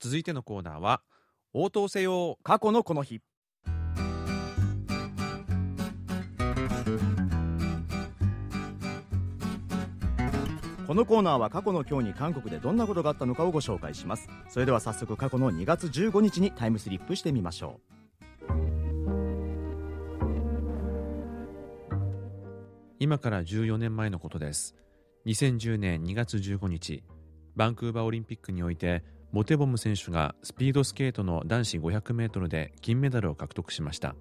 [0.01, 1.03] 続いてのコーナーは
[1.53, 3.21] 応答せよ過去のこの日。
[10.87, 14.29] このコーナーは過去の今日に韓国でどんなことがあったのかをご紹介します。
[14.49, 17.99] それでは早速過去の2月15日にタイムスリップしてみましょう。
[23.01, 24.77] 今から14年前のことです。
[25.27, 27.03] 2010年2月15日
[27.55, 34.15] バンクーバーオリンピックにおいてモテボム選手がスピードスケートの男子 500m で金メダルを獲得しました。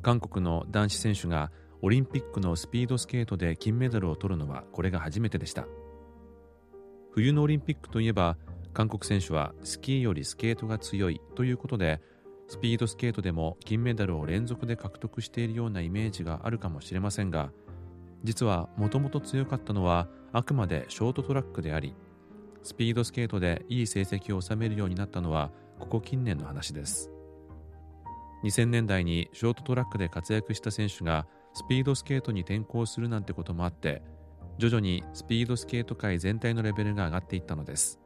[0.00, 1.52] 韓国の男子選手が
[1.82, 5.66] オリンピックのスピードスケートで金メダルを取るのはこれが初めてでした。
[7.10, 8.38] 冬のオリンピックといえば
[8.72, 12.00] 韓国選手はスキーよりスケートが強いということで
[12.48, 17.50] スピードスケートでも金メダルを連続で獲得しているようなイメージがあるかもしれませんが
[18.24, 21.94] 実はもともと強かったのはあくまでショートトラックであり
[22.62, 27.10] スピードスケートでいい成績を収めるようになったのはここ近年の話です。
[28.44, 34.02] 2000年代にショートトラックで活躍した選手がスピードスケートに転向するなんてこともあって
[34.58, 38.00] 徐々にスピードスケート界全体のレベルが上がっていったのです。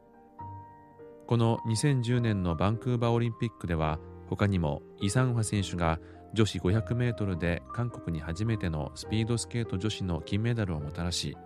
[1.27, 5.99] この2010年のバンクーバーオリンピックでは他にもイ・サンファ選手が
[6.35, 11.37] 女子 500m で韓国に初めてのスピードスケート女子の金メダルをもたらし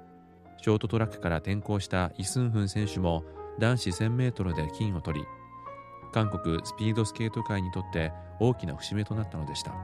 [0.63, 3.25] ショートトラックから転向したイ・スンフン選手も
[3.59, 5.27] 男子 1000m で金を取り
[6.13, 9.71] 韓国スピードスケート界にとって大きな節目となったのでした。
[9.71, 9.75] う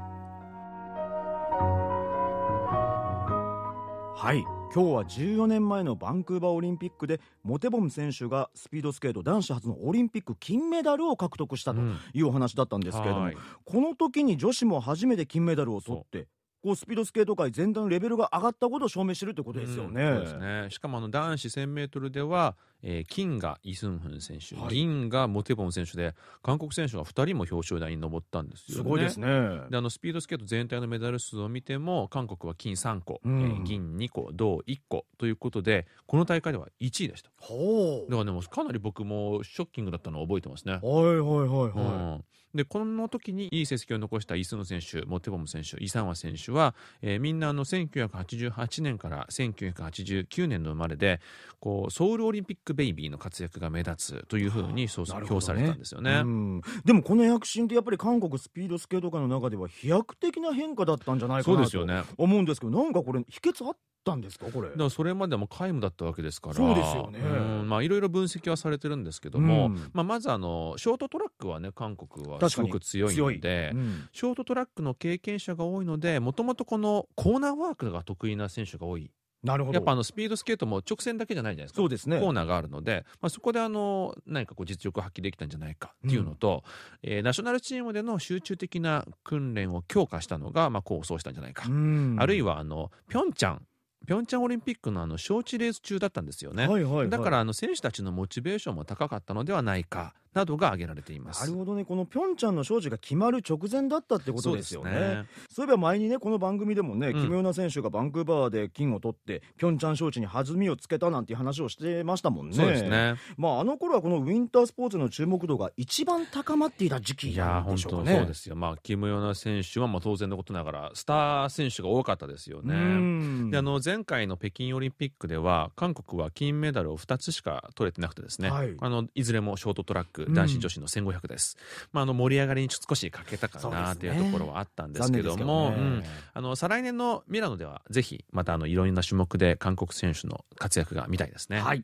[4.17, 4.45] はい。
[4.75, 13.37] 今日は14年前のバンクーバーオリンピックでモテボム選手がスピードスケート男子初のオリンピック金メダルを獲得したとうんいうお話だったんですけれども、はい。
[13.65, 16.27] この時に女子も初めて金メダルを取って
[16.62, 20.03] こうスピードスケート界全体のレベルが上がったことを証明してるってことですよね。
[20.03, 28.83] うんそうですねしかもあの男子 1000m では、えー金がイ・スンフン選手、はい銀がモテボン選手で韓国選手が2人も表彰台に上ったんですよね。
[28.85, 29.27] すごいですね。
[29.71, 40.75] であのスピードスケート全体のメダル数を見ても韓国は金3個、うんえー銀2個銅1個ということでこの大会では1位でしたほうだからねもうかなり僕もショッキングだったのを覚えてますね。
[40.75, 41.73] はいはいはいはい。
[41.73, 41.81] う
[42.19, 42.25] ん
[42.57, 51.21] でこの時にいい成績を残したイ・スン選手、モテボム選手、イ・サンワ選手は、えーみんなあの1988年から1989年の生まれで
[51.61, 56.23] こうソウルオリンピックベイビーの活躍が目立つというふうにそう評されたんですよね。
[56.25, 56.61] うん。
[56.85, 61.79] でもこの躍進ってやっぱり韓国スピードスケート界の中では飛躍的な変化だったんじゃないかなと
[62.19, 64.69] 思うんですけどなんかこれ秘訣あったんですかこれ。
[64.71, 66.55] だからそれまでも皆無だったわけですから。
[66.55, 67.19] そうですよね。
[67.19, 67.69] ん。
[67.69, 69.90] まあいろいろ分析はされてるんですけども、うん。
[69.92, 74.09] まあ、まずあのショートトラックはね韓国はすごく強いのでうん。
[74.12, 79.11] ショートトラックの経験者が多いのでもともとこのコーナーワークが得意な選手が多い。
[79.42, 79.77] なるほど。
[79.77, 81.77] やっぱあのスピードスケートも直線だけじゃないじゃないですか。
[81.77, 82.19] そうですね。
[82.21, 86.64] コーナーがあるので、まあ、そこであの何かこう実力を発揮できたんじゃないかっていうのと、
[87.03, 92.16] えーナショナルチームでの集中的な訓練を強化したのが、まあ、功を奏したんじゃないか、うん。
[92.19, 93.62] あるいはあのピョンチャン
[94.07, 97.11] ピョンチャンオリンピックのあの招致レース中だったんですよね、はいはいはい。
[97.11, 101.51] だからあの選手たちのモチベーションも高かったのではないかなどが挙げられていまなす。
[101.51, 101.87] るほどね。
[101.87, 104.90] このピョンチャンの招致が決まる直前だったってことですよね。
[104.90, 105.25] ね。
[105.51, 107.14] そういえば前にねこの番組でもね、ん。
[107.14, 112.55] キム・ヨナ選手がバンクーバーで金を取ってピョンチャン招致に弾みをつけたなんていう話をしてましたもんね。
[112.55, 113.14] そうですね。
[113.38, 118.18] まああの頃はこのウィンタースポーツの注目度が一番高まっていた時期なんでしょうかね。
[118.18, 122.75] そうですよ、まあ、キム・ヨナ選手はまあ当然のことながらスター選手が多かったですよね。
[122.75, 123.51] うん。
[123.51, 128.72] であの前回の北京オリンピックでは韓国は金メダルを2つしか取れてなくてですね、はい。
[128.72, 131.58] い、あのいずれもショートトラック男子女子の1500です、
[131.92, 141.84] まあ、あの盛り上がりに少し欠けたかそうなですねというところはあったんです残念ですけけどもどねうんあの再来年のミラノではぜひまたあのいろんな種目で韓国選手の活躍が見たいですね、はい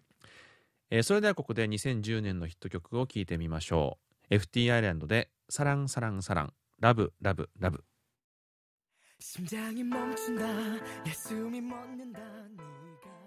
[0.89, 3.97] えーそれではここで2010年のヒット曲を聴いてみましょ
[4.30, 7.84] う FT アイランドで「サランサランサランラブラブラブ」
[9.19, 10.45] 심장이 멈춘다
[11.03, 12.19] 내 숨이 멎는다
[12.56, 13.20] 네가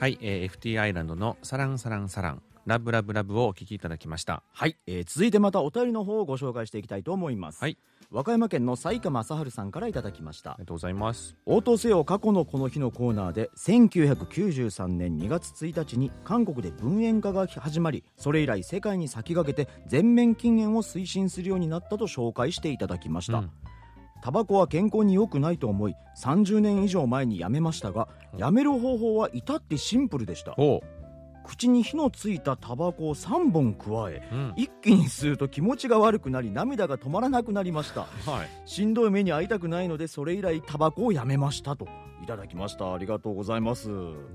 [0.00, 2.42] はい、えー FT アイランドの「サランサランサラン。
[2.66, 4.44] ラブラブラブ」をお聴きいただきました。
[4.52, 7.76] はい、えー続いてまたお便りの方をご紹介していきたいと思います、はい。
[8.12, 10.52] 和歌山県の西川正治さんからいただきました。
[10.52, 11.36] ありがとうございます。
[11.46, 23.50] 応答せよ過去のこの日のコーナーで1993年2月1日に韓国で分煙化が始まりそれ以来世界に先駆けて全面禁煙を推進するようになったと紹介していただきました、うん
[24.22, 30.56] タバコは健康に良くないと思い30年以上前にやめましたがやめる方法は至ってシンプルでした。
[31.44, 34.52] 口に火のついたタバコを3本加えうん。
[34.56, 38.02] 一気に吸うと気持ちが悪くなり涙が止まらなくなりました。
[38.30, 41.88] はい、しんどい目に遭いたくないのでそれ以来タバコをやめましたと
[42.22, 42.92] いただきました。
[42.92, 43.88] ありがとうございます。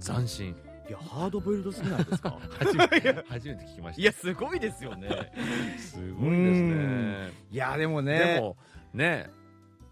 [0.03, 0.55] 斬新。
[0.89, 2.37] いやハードボイルドすぎないですか？
[2.59, 4.01] 初めて初めて聞きました。
[4.01, 5.09] いやすごいですよね。
[5.77, 7.31] すごいですね。
[7.51, 8.57] いやでもでねも
[8.91, 9.29] ね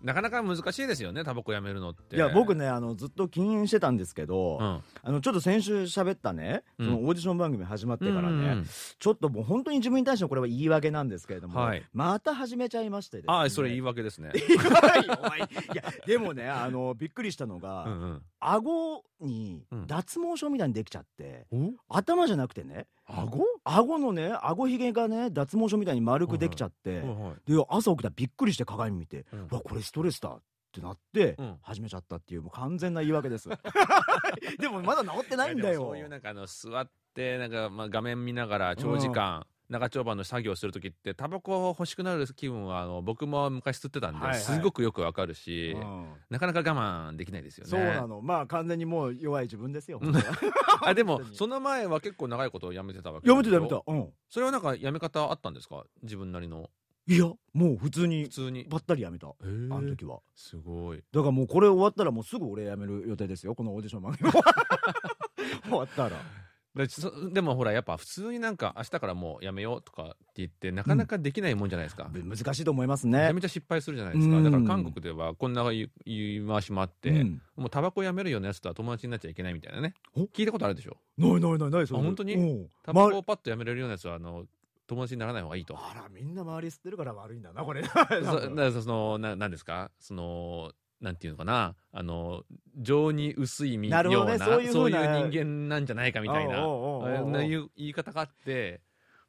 [0.04, 2.16] なかなか難しいですよねタバコやめるのって。
[2.16, 4.84] いや僕ねあのずっと禁煙してたんですけど、うん。
[5.04, 6.86] あのちょっと先週喋ったね、うん。
[6.88, 8.68] そのオーディション番組始まってからね、うんうん
[9.00, 11.84] ちょっともう本当に自分に対してのこれは言い訳なんですけれども、はい。
[11.94, 13.34] また始めちゃいましてですね。
[13.34, 14.32] ああそれ言い訳ですね。
[14.36, 14.60] 言い
[15.76, 18.22] やでもねあのびっくりしたのが、 うんうん。
[18.40, 19.88] 顎にうん。
[19.88, 21.72] 脱毛症みたいにできちゃって、お？
[21.90, 23.44] 頭じゃなくてね顎？
[23.64, 27.52] 顎のね顎ひげがね脱毛症みたいに丸くできちゃって、はいはい。
[27.52, 29.48] で朝起きたらびっくりして鏡見て、うん。
[29.52, 31.58] うわこれストレスだってなって、うん。
[31.62, 33.50] 始めちゃったっていうもう完全な言い訳です。
[34.60, 35.82] でもまだ治ってないんだよ。
[35.82, 44.40] そういうなんかあの座ってなんかまあ画面見ながら長時間、長丁場の作業する時ってタバコ欲しくなる気分はあの僕も昔吸ってたんで、はいはい。
[44.40, 46.06] すごくよくわかるし、うん。
[46.30, 47.70] なかなか我慢できないですよね。
[47.70, 48.22] そうなの。
[48.22, 50.14] まあ完全にもう弱い自分ですようん。
[50.84, 53.30] あでもその前は結構長いことをやめてたわけ。
[53.30, 53.82] やめてたやめた。
[53.88, 54.10] うん。
[54.30, 55.86] それはなんかやめ方あったんですか？
[56.04, 56.70] 自分なりの。
[57.08, 58.66] いやもう普通に普通に。
[58.70, 59.28] ばったりやめた。
[59.28, 60.20] あの時は。
[60.36, 61.04] すごい。
[61.12, 64.32] だからもうこれ終わったらもうすぐ俺辞める予定ですよこのオーディション番組
[65.64, 66.18] 終わったら
[67.34, 74.44] でもほらやっぱ普通になんか明日からもうやめようとかって言ってなかなかできないもんじゃないですか、難しいと思いますめちゃねめちゃ失敗するじゃないですか、うん。
[74.46, 77.42] だから韓国ではこんな言い回しもあって、うん。
[77.58, 79.94] もうタバコやめるようなやつとは友達になっちゃいけないみたいなね。
[80.16, 80.22] お？
[80.22, 80.96] 聞いたことあるでしょ？
[81.18, 82.00] ないないないないそれ。
[82.00, 82.36] あ本当に？
[82.36, 82.68] うん。
[82.84, 84.46] タバコまをパッとやめれるようなやつはあの
[84.88, 85.76] 友達にならない方がいいと。
[85.78, 87.84] あらみんな周り吸ってるから悪いんだなこれ。
[87.84, 89.92] そそのななんですか？
[90.00, 92.44] そのなんていうのかなあの
[92.78, 96.62] 情に薄いみねようなそういう風な人間なんじゃないかみたいな
[97.24, 98.82] ないう言い方があって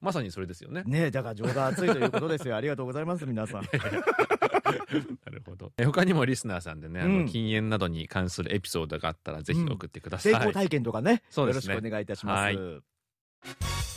[0.02, 0.82] まさにそれですよね。
[0.84, 2.56] ねえだから情が熱いということですよ。
[2.56, 3.62] ありがとうございます皆さん。
[3.70, 3.70] な
[5.30, 5.72] るほど。
[5.78, 7.22] え他にもリスナーさんでね、あうん。
[7.24, 10.32] の禁煙などに関するエピソードがあったらぜひ送ってください。
[10.32, 11.22] 成功体験とかね。
[11.30, 11.74] そうですね。
[11.74, 13.91] よろしくお願いいたします、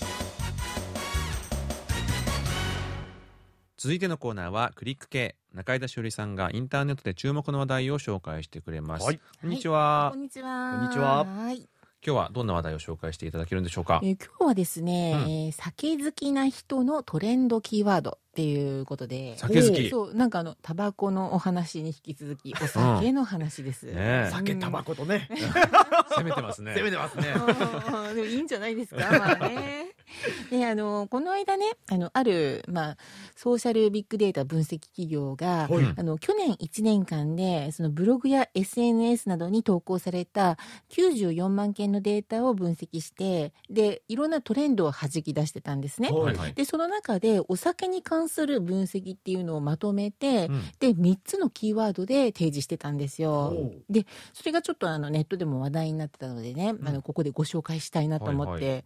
[3.85, 9.05] 続いてのコーナーはクリック系中井田しおりさんがインターネットで注目の話題を紹介してくれます。
[9.05, 10.71] はいこんにちは、こんにちは。
[10.75, 11.57] こんにちははい。
[12.03, 13.99] 今日はどんな話題を紹介していただけるんでしょうか？
[14.01, 19.37] えー今日はですね、うんえー酒好きな人のトレンドキーワードっていうことで。
[19.37, 23.83] 酒好きそう、なんかあの、タバコのお話に引き続き、お酒の話です。
[23.85, 25.29] ねえ酒タバコとね
[26.17, 26.73] 攻めてますね。
[26.73, 29.84] 攻めてますね うんでもいいんじゃないですか、まあね。
[30.49, 32.97] で、あの、この間ね、あの、ある、まあ、
[33.35, 35.93] ソーシャルビッグデータ分析企業が、はい。
[35.95, 40.57] あの、去年1年間で、そのブログや SNS などに投稿された
[40.89, 46.09] 94万件のデータを分析して、で、いろんなトレンドを弾き出してたんですね。
[46.09, 46.35] はい。
[46.35, 46.53] はい。
[46.53, 50.63] で、その中でお酒に関する分析っていうのをまとめて、うん。
[50.79, 53.53] で、3つのキーワードで提示してたんですよ。
[53.89, 58.83] で、それがちょっとあのネットでも話題になってたのでね、あのここでご紹介したいなと思って、はい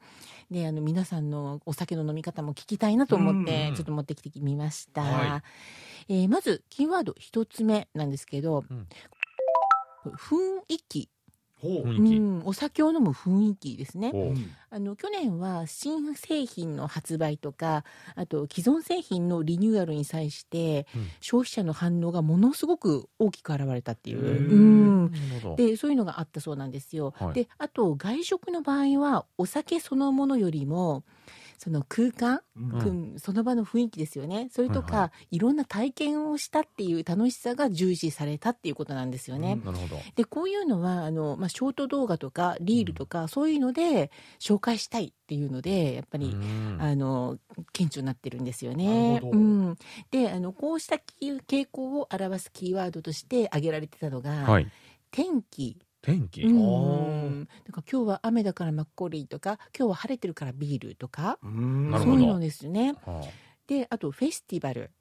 [0.51, 3.45] で、あの皆さんのお酒の飲み方も聞きたいなと思っうん。
[3.45, 5.01] て、ちょっと持ってきてみました。
[5.01, 5.43] は
[6.07, 8.87] えーまず、キーワード一つ目なんですけど、うん。
[10.05, 10.35] 雰
[10.67, 11.18] 囲気、ほ
[11.63, 11.67] う。
[11.67, 12.15] 雰囲気。
[12.17, 14.13] うん、お酒を飲む雰囲気ですね。
[14.71, 17.83] あの去年は新製品の発売とか
[18.15, 21.07] あと既存製品のリニューアルに際して、うん。
[21.21, 24.55] 消費者の反応がものすごく大きく現れたっていう、う
[25.07, 25.11] ん。
[25.55, 27.13] でそういうのがあったそうなんですよ。
[27.17, 27.33] はい。
[27.33, 31.03] であと外食の場合はお酒そのものよりも
[31.59, 39.59] その空間、うんその場の雰囲気ですよねそれとか、、はいろんな体験をしたっていう楽しさが重視されたっていうことなんですよね。
[39.63, 39.97] なるほど。
[40.15, 47.37] でこういうのはあの、まあ、ショート動画とかリールとか、そういうので紹介したいっていうのでやっぱり、うんあの
[47.73, 49.19] 顕著になってるんですよなね。
[49.19, 49.77] るほどうん、
[50.11, 54.67] であのこうした傾向を表すキーワードとして挙げられてたのが、はい。
[55.11, 55.77] 天気。
[56.01, 56.43] 天気。
[56.43, 61.91] うん、だから今日は雨だからマッコリーとか今日は晴れてるからビールとかうん。
[61.91, 62.17] なるほど。
[62.17, 62.95] そういうのですね。
[63.05, 63.21] は
[63.67, 64.91] であとフェスティバル。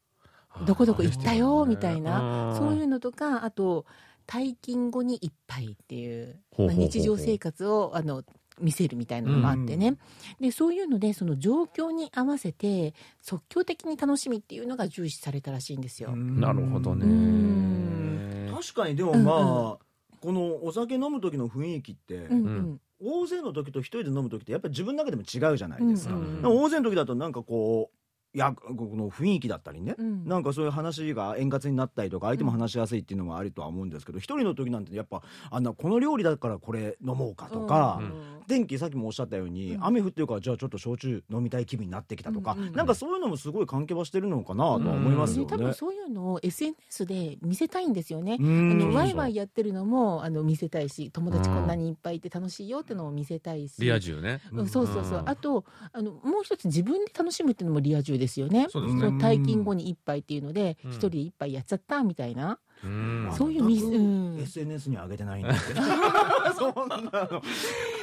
[0.51, 3.85] あどこどこ行ったよみたいなそういううのとかあと
[4.27, 8.23] 退勤後に一杯っていうほうほうまあ日常生活をあの
[8.61, 9.97] 見せるみたいなのもあってね、
[10.41, 16.15] でそういうのでその状況に合わせて即興的に楽しみっていうのが重視されたらしいんですよ。
[16.17, 17.07] なるほどね。
[17.07, 18.53] うん。
[18.53, 19.85] 確かにでもまあ、
[20.21, 22.81] このお酒飲む時の雰囲気って、うんうん。
[23.01, 27.91] 大勢の時と一人で飲む時ってやっぱり自分の中でも違うじゃないですか、うんうんでも大勢の時だとなんかこ
[28.39, 30.25] うやこの雰囲気だったりね、うん。
[30.27, 38.39] なんかそういう話が円滑になったりとか相手も話しやすいっていうのもあるとは思うんですけど一人の時なんてやっぱあんなこの料理だからこれ飲もうかとか、うん。
[38.49, 39.85] 天気さっきもおっしゃったように、うん。
[39.85, 45.51] 雨降ってるからじゃあちょっと焼酎飲みたい気分になってきたとか、うなんかそういうのもすごい関係はしてるのかなとは思いますよね。
[45.51, 48.39] で多分そういうのを SNS で見せたいんですよね。
[48.41, 54.41] うあんのワイワイやってるのもあの見せたいし友達こんなにいっぱいいて楽しいよってのも見せたいし、リア充ね。
[54.53, 55.29] うんそうそうそう、うん。
[55.29, 58.67] あとあのもう一つ自分で楽しむっていうのもリア充ですよね。
[58.69, 59.01] そうですね。
[59.01, 60.91] その退勤後に一杯っていうのでうん。
[60.91, 63.31] 一人で一杯やっちゃったみたいな、うん。
[63.33, 63.99] そういうミス、う
[64.43, 65.83] SNS に上げてないんですけど。
[66.59, 67.43] そんなの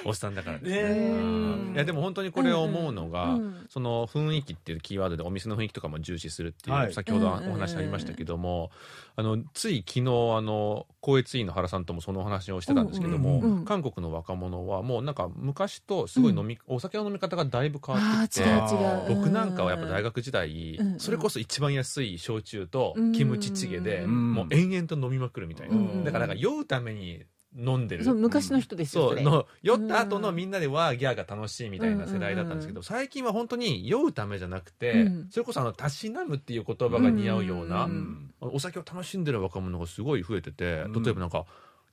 [0.05, 0.83] おっさんだからですね。
[0.83, 6.93] ねえいやでも本当にこれ思うのが、うんその雰囲気っていうキーワードでお店の雰囲気とかも重視するっていう、はい。
[6.93, 8.69] 先ほどお話ありましたけども、
[9.15, 10.03] あのつい昨日あ
[10.41, 13.65] の光悦委員の原さんともそのお話をしてたんですけども、うんうんうん。
[13.65, 18.49] 韓国の若者はもうなんか昔とすごい飲み、お酒の飲み方がだいぶ変わあってきて。
[18.49, 19.17] あ違う違う。
[19.17, 20.99] 僕なんかはやっぱ大学時代、うん。
[20.99, 24.33] それこそ一番安い焼酎とキムチチゲで、うん。
[24.33, 26.03] もう延々と飲みまくるみたいな、うん。
[26.03, 27.23] だからなんか酔うために
[27.57, 28.03] 飲んでる。
[28.03, 29.23] そう昔の人ですよれ。
[29.23, 35.28] そうの酔った後のみんなでワーギャーが楽しいみたいな世代だったんですけど、最近は本当に酔うためじゃなくて、うん。
[35.30, 38.32] それこそあのたしなむっていう言葉が似合うような、うん。
[38.41, 41.03] お酒を楽しんでる若者がすごい増えてて、うん。
[41.03, 41.45] 例えばなんか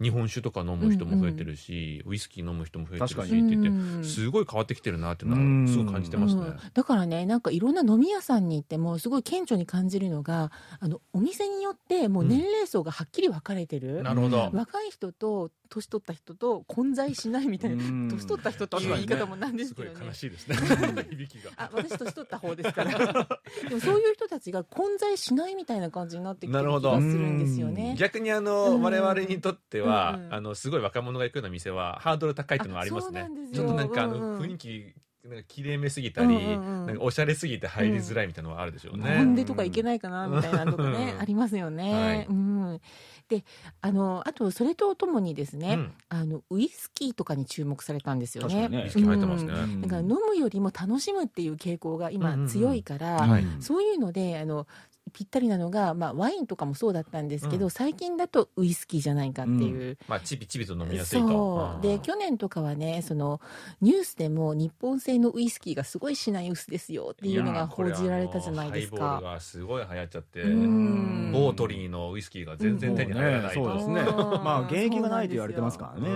[0.02, 4.04] 日本酒とか飲む人も増えてるし、ウイスキー飲む人も増えてるしって言って、うん。
[4.04, 6.42] すごい変わってきてるなっていうのはすごい感じてますね。
[6.42, 6.58] うん。
[6.74, 10.50] だからねなんかいろんな飲み屋さんに行ってもすごい顕著に感じるのが
[10.80, 14.50] あのお店によってもう年齢層がはっきり分かれてる、なるほど。
[14.52, 18.08] 若い人と年取った人と混在しないみたいな、うん。
[18.08, 20.56] 年取った人という言い方もなんですすごいけどね悲しいですね。
[21.10, 21.50] 響きが。
[21.56, 22.92] あ私年取った方ですから。
[23.68, 27.96] でもそういう人たちが混在しないみたいな感じになってきてる気がするんですよね。
[27.98, 28.82] 逆にあの、うん。
[28.82, 33.20] 我々にとっては、うんあのすごい若者が行くような店はハードル高いっていうのはありますね。
[33.20, 34.38] あそうなんですちょよっとなんかあの、うんうん。
[34.38, 36.86] 雰囲気なんか綺麗めすぎたり、うんうんうん。
[36.86, 39.34] なんかおしゃれすぎて入りづらいみたいなのはあるでしょうね、飲ん。
[39.36, 41.20] でとかいけないかなみたいなとかね、うん。
[41.20, 41.92] ありますよね。
[41.94, 42.26] はい。
[42.26, 42.80] うん、
[43.28, 43.44] で
[43.80, 45.92] あのあとそれとともにですね、うん。
[46.08, 48.68] あのウイスキーとかに注目されたんですよね。
[48.68, 52.48] だから飲むよりも楽しむっていう傾向が今うんうんうん。
[52.48, 53.44] 強いから、はい。
[53.60, 54.66] そういうのであの
[55.12, 57.70] ぴったりなのが、まあ、ワインとかもそうだったんですけど、うん。
[57.70, 59.98] 最近だとウイスキーじゃないかっていう。
[60.08, 61.28] まあちびちびと飲みやすいと。
[61.28, 61.82] そう。
[61.82, 63.40] で去年とかはねその
[63.80, 69.26] ニュースでも日本製のウイスキーがすごい品薄ですよっていうのが報じられたじゃないですやーこれあのハイボーかル。
[69.34, 71.32] がすごい流行っちゃってうん。
[71.32, 74.00] ボートリーのウイスキーが全然手に入らないと、そうですね。
[74.00, 74.04] う。
[74.04, 76.08] んまあ現役がないと言われてますからね。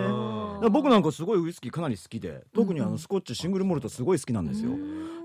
[0.62, 4.70] ら僕なんかすごいウイスキーかなり好きで特にあのスコッチシングルモルトすごい好きなんですよ。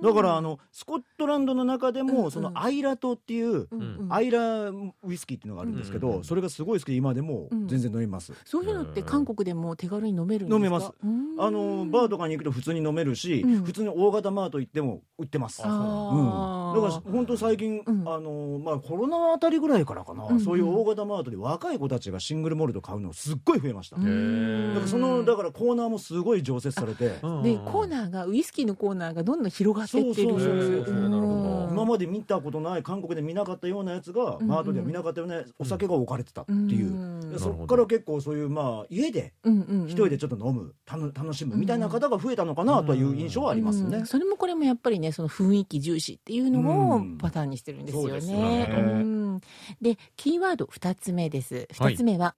[0.01, 2.15] だからあのスコットランドの中でうんうん。
[2.15, 3.60] もそのアイラ島っていう
[4.09, 6.21] アイラウイスキーっていうのがあるんですけうんうんうん。
[6.21, 10.55] どそれがすごい好きで今でも全然飲みますそういうのって韓国でも手軽に飲めるんですか？
[10.55, 10.91] 飲めます。
[11.03, 11.35] うん。
[11.39, 13.63] あのバーとかに行くと普通に飲めるしうん。
[13.63, 15.61] 普通に大型マート行っても売ってます。
[15.63, 18.07] ううん、だから本当最近、うん。
[18.07, 27.43] あのまあ、コロナあたりぐらいからかな、そういう大型マートで若い子たちがシングルモルト買うのすっごい増えました、うんだーからそのだからコーナーもすごい常設されて、うん。
[27.43, 31.09] でコーナーがウイスキーのコーナーがどんどん広がっていってるそうそうそうそう。
[31.09, 31.65] なるほど。
[31.65, 43.97] うん今まで見たことない韓国で見なかったようなやつが、うんマートでは見なかったようなお酒が置かれてたっていう、うんでそこから結構そういうまあ家で一人でちょっと飲むたの楽しむみたいな方が増えたのかなという印象はありますね。
[43.97, 47.17] うんそれもこれもやっぱりねその雰囲気重視っていうのをうん。
[47.17, 48.09] パターンにしてるんですよね。
[48.09, 48.67] そうですよね。
[48.71, 49.41] うん。
[49.81, 51.67] でキーワード2つ目です。
[51.73, 52.35] 2つ目は、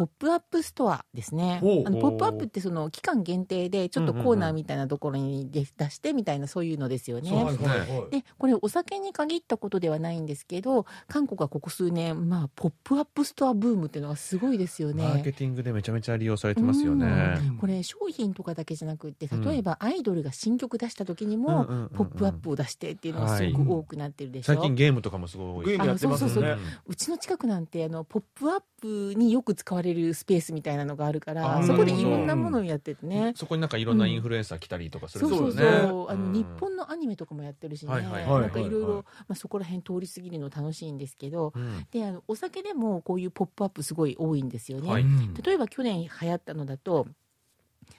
[0.00, 1.60] ポップアップストアですね。
[1.62, 7.30] あのポップアップってその期間限定でちょっとコーナーみたいなところに出出してみたいなそういうのですよね。
[7.30, 8.10] はいはいはい。
[8.10, 15.04] でこれお酒に限ったことではないんですけど韓国はここ数年、まあ、ポップアップストアブームっていうのがすごいですよね。
[15.04, 17.38] マーケティングでめちゃめちゃ利用されてますよね。
[17.38, 17.56] うん。
[17.58, 26.96] これ商品とかだけじゃなくって例えばアイドルが新曲出した時にもうんうんうんうん「ポップアップを出してっていうのがすごく多くなってるでしょ、最近ゲームとかもすごい多いゲームやってますよねう。
[26.96, 33.32] ちの近くなんてあのポップアップによく使われるスペースみたいなのがあるからあそこでいろんなものをやっててね。
[33.36, 35.78] そこになんかいろんなインフルエンサー来たりとかするそうそうんですよね。
[35.88, 36.32] そう、あのうん。
[36.32, 38.10] 日本のアニメとかもやってるしね、なん
[38.50, 41.86] かいろいろまあそこら辺通り過ぎるの楽しいんですけど、うん。
[41.90, 44.88] であのお酒でもこういうポップアップすごい多いんですよね。
[44.88, 45.04] はい。
[45.44, 47.06] 例えば去年流行ったのだと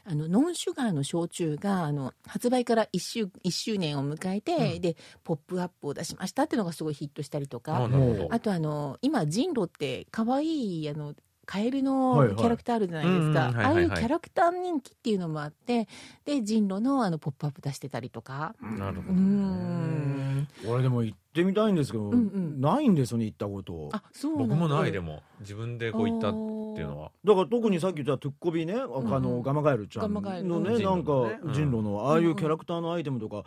[0.05, 4.81] あのノンシュガーの焼酎があの発売から1周 ,1 周年を迎えて、うん。
[4.81, 7.89] でポップアップを出しましたっていうのがすごいヒットしたりとあか
[8.29, 11.13] あとあの今人狼って可愛いあの
[11.51, 12.35] カエルはいのはい。
[12.37, 13.99] キャラクターあるじゃないですか、ああはいいうはい。
[13.99, 15.89] キャラクター人気っていうのもあって
[16.23, 18.55] で人狼のあのポップアップ出してたりとか。
[18.61, 19.13] うなるほど。
[19.19, 20.47] ん。
[20.65, 22.61] 俺でも行ってみたいんですけど、うんうん。
[22.61, 23.89] ないんですよね行ったこと。
[23.91, 24.55] あそうなんだ。
[24.55, 25.23] 僕もないでも。
[25.41, 26.39] 自分でこう行ったってい
[26.85, 27.03] うのは。
[27.05, 27.11] は。
[27.25, 29.21] だから特にさっき言ったトゥッコビね、あんうん。
[29.21, 31.39] のガマガエルちゃんガマガエルのね、うんなんか人狼のね。
[31.43, 31.53] うん。
[31.53, 33.43] 人狼のああいうキャラクターのアイテムとか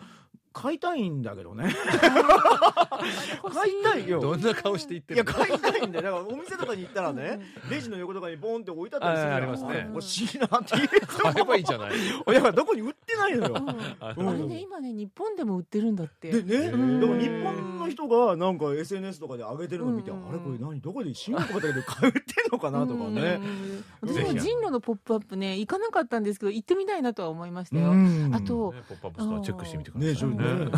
[0.55, 1.75] 買いたいんだけどね。
[3.53, 4.21] 買いたいよ。
[4.21, 6.05] どんな顔して言っていや買いたいんだよ。
[6.05, 7.41] だからお店とかに行ったらね
[7.71, 9.69] レジの横とかにボンって置いてあったりするあありますね。
[9.69, 10.01] これ不思
[10.33, 10.77] 議なって
[11.35, 11.93] 言えばいいじゃない？
[11.99, 13.57] いやどこに売ってないのよ。
[14.01, 16.31] あれね今ね日本でも売ってるんだって。
[16.31, 20.29] でね、だんから日本の人がなんか SNS とかで上げてるの見て、うん。
[20.29, 23.41] あれこれ何どこで新国とかで買ってんのかなとかね。
[23.43, 23.85] うん。
[24.03, 28.31] 私もぜひ人狼のポップアップね行かなかったんですけど行ってみたいなとは思いましたよ、うん。
[28.35, 30.15] あとねポップアップストアチェックしてみてください
[30.45, 30.71] ね。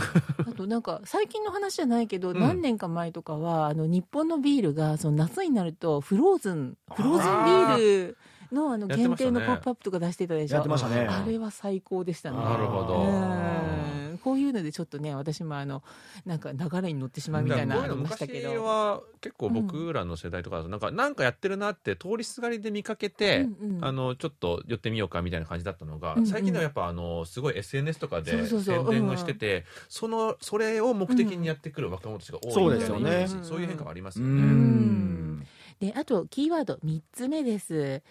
[0.48, 2.40] あとなんか最近の話じゃないけど、うん。
[2.40, 8.16] 何年か前とかはあの日本のビールがその夏になるとフローズンフローズンビール
[8.52, 10.56] のあの限定のポップアップとか出してたでしょ？
[10.56, 11.06] やってましたね。
[11.08, 12.36] あれは最高でしたね。
[12.38, 13.02] なるほど。
[13.02, 15.84] うんこういうのでちょっとね私もあの
[16.24, 23.84] なんか流れに乗ってしまうみたいなのありましたけ昔どは結構僕らの世代とかだとなんかなんかやってるなって通りすがりで見かけて、うんうん。
[23.84, 26.26] あのちょっと寄ってみようかみたいな感じだったのが、うんうん。
[26.26, 32.98] 最近ではやっぱあのすごい SNS とかで宣伝をしててそのそれを目的にやってくる若者たちが多いそうですよね。
[32.98, 34.42] みたいなイメージそういう変化はありますうよね。
[34.42, 35.46] ん。
[35.78, 38.02] であとキーワード3つ目です。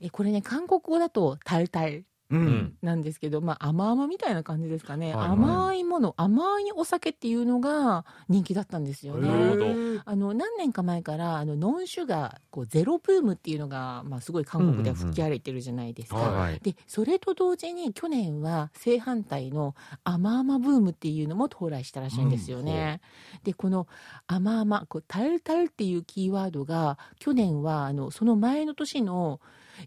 [0.00, 1.92] えこれね韓国語だとタルタル。
[1.92, 1.94] う。
[1.94, 5.38] うんんなんですけど、まあ、甘々みたいな感じですかね、はいはい。
[5.38, 9.28] 甘いもの甘いお酒っていうのが人気だったんですよね。
[9.56, 10.02] ど。
[10.04, 16.16] あの何年か前からあのノンシュガーこうゼロブームっていうのが、まあ、すごい韓国では吹き荒れてるじゃないですか。
[16.16, 19.74] はいでそれと同時に去年は正反対の
[20.04, 23.00] 甘々ブームっていうのも到来したらしいんですよね。
[23.44, 23.86] でこの
[24.26, 29.40] 甘々こうタルタルっていうキーワードが去年はあのその前の年の、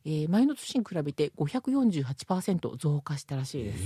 [0.06, 3.84] えー前の年に比べて548%増加したらしいです。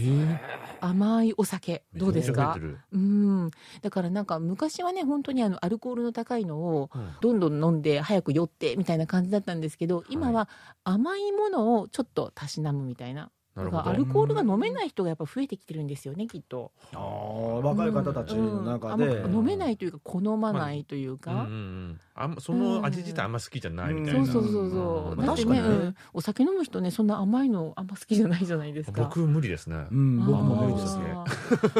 [0.81, 2.57] 甘いお酒どうですか？
[2.91, 3.51] うん。
[3.81, 7.09] だからなんか昔はね本当にあのアルコールの高いのをうん。
[7.21, 10.49] どんどん飲んで早く酔ってみたいな感じだったんですけど今は
[10.83, 16.71] 甘いものをちょっとたしなむみたいなだからアルコールが飲めない人がやっぱ増えてきてるんですよねきっと。
[16.93, 17.01] ああ
[17.61, 21.31] 若い方たちの中で、うんあんま飲めないというか好まないといううんうんか。
[21.33, 21.99] うん。
[22.15, 25.19] あんまその味自体あんま好きじゃないみたいな、そうそうそうそう。
[25.19, 25.25] うん。
[25.25, 25.85] だってね、確かにね。
[25.85, 25.95] うん。
[26.13, 29.03] お酒飲む人ね、そんな甘いのあんま好きじゃないじゃないですか。
[29.03, 31.13] 僕無理ですね、うん、僕も無理ですあね。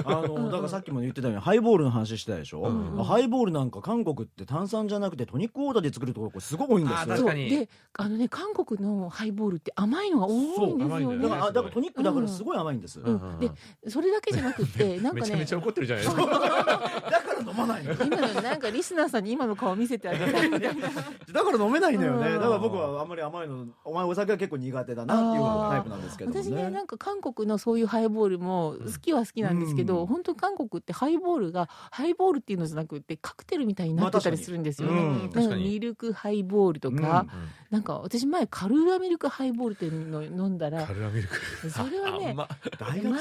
[0.05, 2.97] ああの、だからさっきも言ってたように、ハイボールの話してたでしょ、うん。
[2.97, 3.03] うん。
[3.03, 6.99] ハイボールなんか韓国って炭酸じゃなくてトニックウォーターで作るところ、これすごい多いんですよ。
[6.99, 7.59] あ確かにそう。
[7.59, 11.23] で、あのね、韓国のハイボールって甘いのが多いんですよそう甘いんだよね。
[11.23, 12.99] だから、からトニックだからすごい甘いんです。
[12.99, 16.25] うんでそれだけじゃなくて、 なんかねめちゃめちゃ、怒ってるじゃないですか。
[16.29, 17.93] だから飲まないの。
[17.93, 20.89] 今のなんかリスナーさんに今の顔見せてあげたいみたいな。
[21.31, 22.29] だから飲めないんだよね。
[22.29, 22.39] うん。
[22.39, 26.31] だから僕はあんまり甘いの、お前お酒は結構苦手だなっていうタイプなんですけど。
[26.31, 30.05] 私ねなんか韓国のそういうハイボールも好きは好きなんですけど、うん。
[30.07, 35.19] 本当韓国ってハイボールがハイボールっていうのじゃなくてカクテルみたいになってたりするんですよね、まあ確かに。
[35.19, 35.43] なんかうん。
[35.43, 35.63] 確かに。
[35.63, 37.25] ミルクハイボールとか、
[37.73, 41.71] なんか私前カルーアミルクハイボールっていうのを飲んだらカルアミルク。
[41.71, 42.47] それはねまあ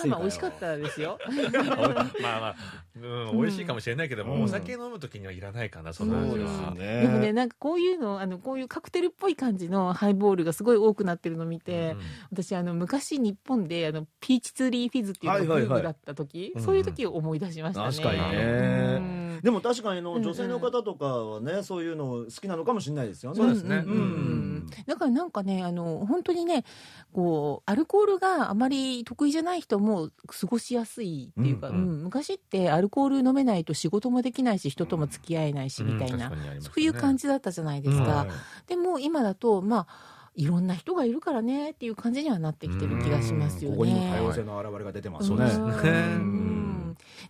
[0.06, 1.18] まあ美味しかったですよ。
[2.20, 2.56] まあまあ、
[3.00, 4.42] うん、美味しいかもしれないけども、うん。
[4.42, 7.00] お酒飲む時にはいらないかなそうんの味そうでね。
[7.00, 11.96] でもねなんかこういうのあのこういうカクテルっぽい感じのハイボールがすごい多くなってるのを見て、
[12.30, 16.62] 私あの昔日本であのピーチツリーフィズっていうのがブはいはいはいームだった時、うん。
[16.62, 17.96] そういう時を思い出しましたね。
[17.96, 19.21] 確かにうね。
[19.38, 19.40] ん。
[19.40, 23.36] でも確かにあのうん女性の方とかはね、そういうの好きなのかもしれないですよね。
[23.36, 23.76] そうですね。
[23.76, 23.92] んんうん。
[23.92, 24.66] うん。
[24.86, 26.64] だからなんかねあの本当にね
[27.12, 32.00] こうアルコールがあまり得意じゃない人も過ごしやすいっていうか、ううん。
[32.00, 32.04] ん。
[32.04, 36.30] 昔ってアルコール飲めないと仕事もできないし人とも付き合えないしみたいな、うん。
[36.30, 36.72] 確かにありますね。
[36.74, 38.02] そういう感じだったじゃないですか。
[38.02, 38.28] はい。
[38.68, 43.76] でも今だとまあいろんな人がいるからねっていう感じにはなってきてる気がしますよね。
[43.76, 45.36] ここにも多様性の表れが出てますね。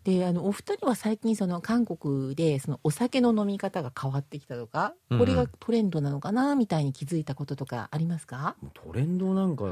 [0.04, 5.18] であのお二人は最近その韓国でそのお酒の飲み方が変わってきたとか、うん。
[5.18, 9.64] これがトレンドなのかなみたいに気づいたこととかありますか、トレンドなんか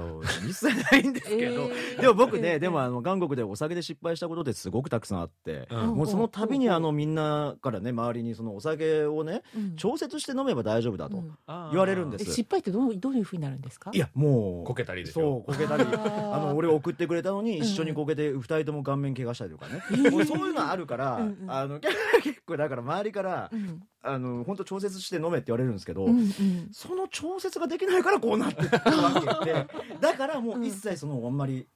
[0.47, 2.01] 一切ないんですけど、えー。
[2.01, 5.86] でも僕ね、えーでもあの韓国でお酒で失敗したことってすごくたくさんあって、うん。
[5.97, 9.76] もうその度にあのみんなからね周りにそのお酒をねうん。
[9.76, 11.36] 調節して飲めば大丈夫だとうん。
[11.70, 12.32] 言われるんでえす。
[12.32, 13.91] 失敗ってどうどういうふうになるんですか？
[13.93, 15.84] いやもうこけたりでしそょうこけたり。
[15.84, 17.64] あの俺を送ってくれたのにうん。
[17.64, 19.80] 一緒にこけて二人とも顔面怪我したりとかね、
[20.11, 21.51] もうそういうのあるからうんうん。
[21.51, 21.81] あの
[22.22, 23.83] 結構だから周りからうん。
[24.03, 26.68] あの本当調節して飲めって言われるんですけど、うんうん。
[26.72, 29.66] その調節ができないからこうなってたわけで
[30.01, 31.66] だからもう一切そのあんまり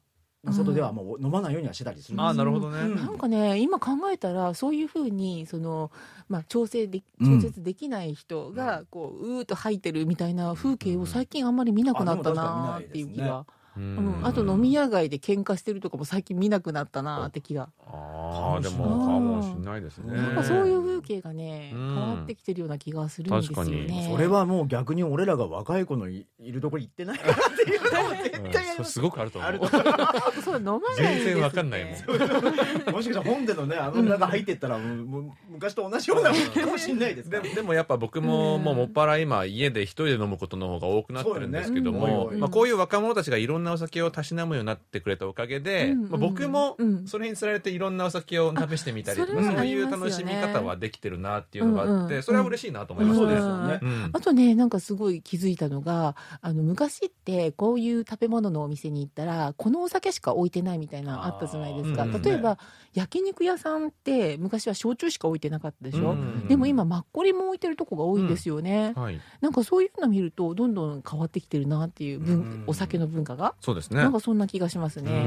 [0.52, 2.96] 外ではもう飲まないようにはしてたりするんですああなるほどね、うん。
[2.96, 5.90] なんかね今考えたらそういうふうにその、
[6.28, 7.40] まあ、調整でうん。
[7.40, 13.46] 調節できない人がこううーっと吐いてるみたいな風景を最近あんまり見なくなったなっていう気が
[13.76, 20.16] うん、あと飲み屋街で喧嘩してるとかも最近見なくなったなって気が、ああでかももかもしれないですね。
[20.16, 21.94] なんかそういう風景がね、うん。
[21.94, 24.06] 変わってきてるような気がするんですよ確かねに。
[24.08, 28.50] それはもう逆に俺らが若い子のいいるところ行ってないからっていうのも絶対あうん。
[28.50, 29.50] りますそれすごくあると思う。
[29.50, 32.92] あると思そう飲まない全然わかんないもん。
[32.92, 42.38] もしかしたら本でのねあの中入ってったら昔と同じようなもんかもしれないですででもやっぱ僕ももうもっぱら今家で一人で飲むことの方が多くなってるんですけども、ね。
[42.38, 47.06] まあ、こういう若者たちがいろんなお酒をたしなむようになってくれたおかげで、うんまあ、僕もうん。
[47.06, 52.22] それにつられていろんなお酒を試してみたりあそれはそういう楽しみ方はできてるなっていうのがあって、うんうん。
[52.22, 53.78] それは嬉しいなと思いますね。
[53.82, 54.10] うん。
[54.12, 62.06] あとねなんかすごい気づいたのがあの昔ってこういう食べ物のお店に行ったらこのお酒しか置いてないみたいなのあったじゃないですか。
[62.22, 62.58] 例えば、
[62.94, 66.46] 焼肉屋さんって昔は焼酎しか置いてなかったでしょ、うん。
[66.48, 72.64] でも今マッコリも置いてるとこが多いんですよね、はい、なんかそういうの見るとどんどん変わってきてるなっていう文、うん。
[72.66, 73.54] お酒の文化が？
[73.60, 74.00] そうですね。
[74.00, 75.10] なんかそんな気がしますね。
[75.10, 75.18] うん。
[75.18, 75.20] う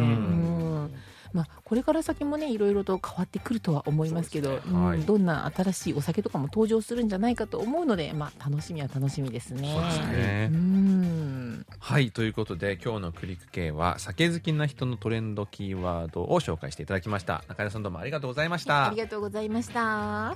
[0.86, 0.94] ん。
[1.34, 5.06] まあ、これから先もねいろいろと変わってくるとは思いますけどねはいうん。
[5.06, 9.74] どんな新しいお酒とかも登場するんじゃないかと思うので、まあ、楽しみは楽しみですね。
[9.74, 10.50] そうですね。
[10.54, 11.27] うん
[11.80, 18.88] はいということで今日のクリック系は酒好きな人のトレンドキーワードを紹介していただきました中田さんどうもありがとうございました。
[18.88, 20.36] ありがとうございました。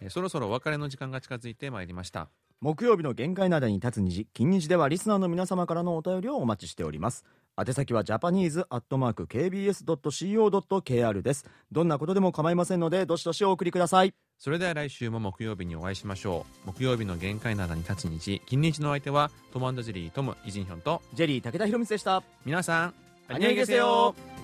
[0.00, 2.28] えーそろそろお別れの時間が近づいてまいりました。
[2.60, 7.24] 木曜日の限界灘に立つ虹金日ではリスナーの皆様からのお便りをお待ちしております
[7.58, 11.44] 宛先はジャパニーズアットマーク KBS.CO.KR です。
[11.70, 14.14] どんなことでも構いませんのでどしどしお送りください。
[14.38, 16.68] それでは来週も木曜日にお会いしましょう。
[16.68, 22.22] 木曜日の限界などに立つ日近日の相手はトムジェリートムイジンヒョンとジェリー武田博光でした。
[22.46, 22.94] 皆さん
[23.28, 24.41] ありがとうございま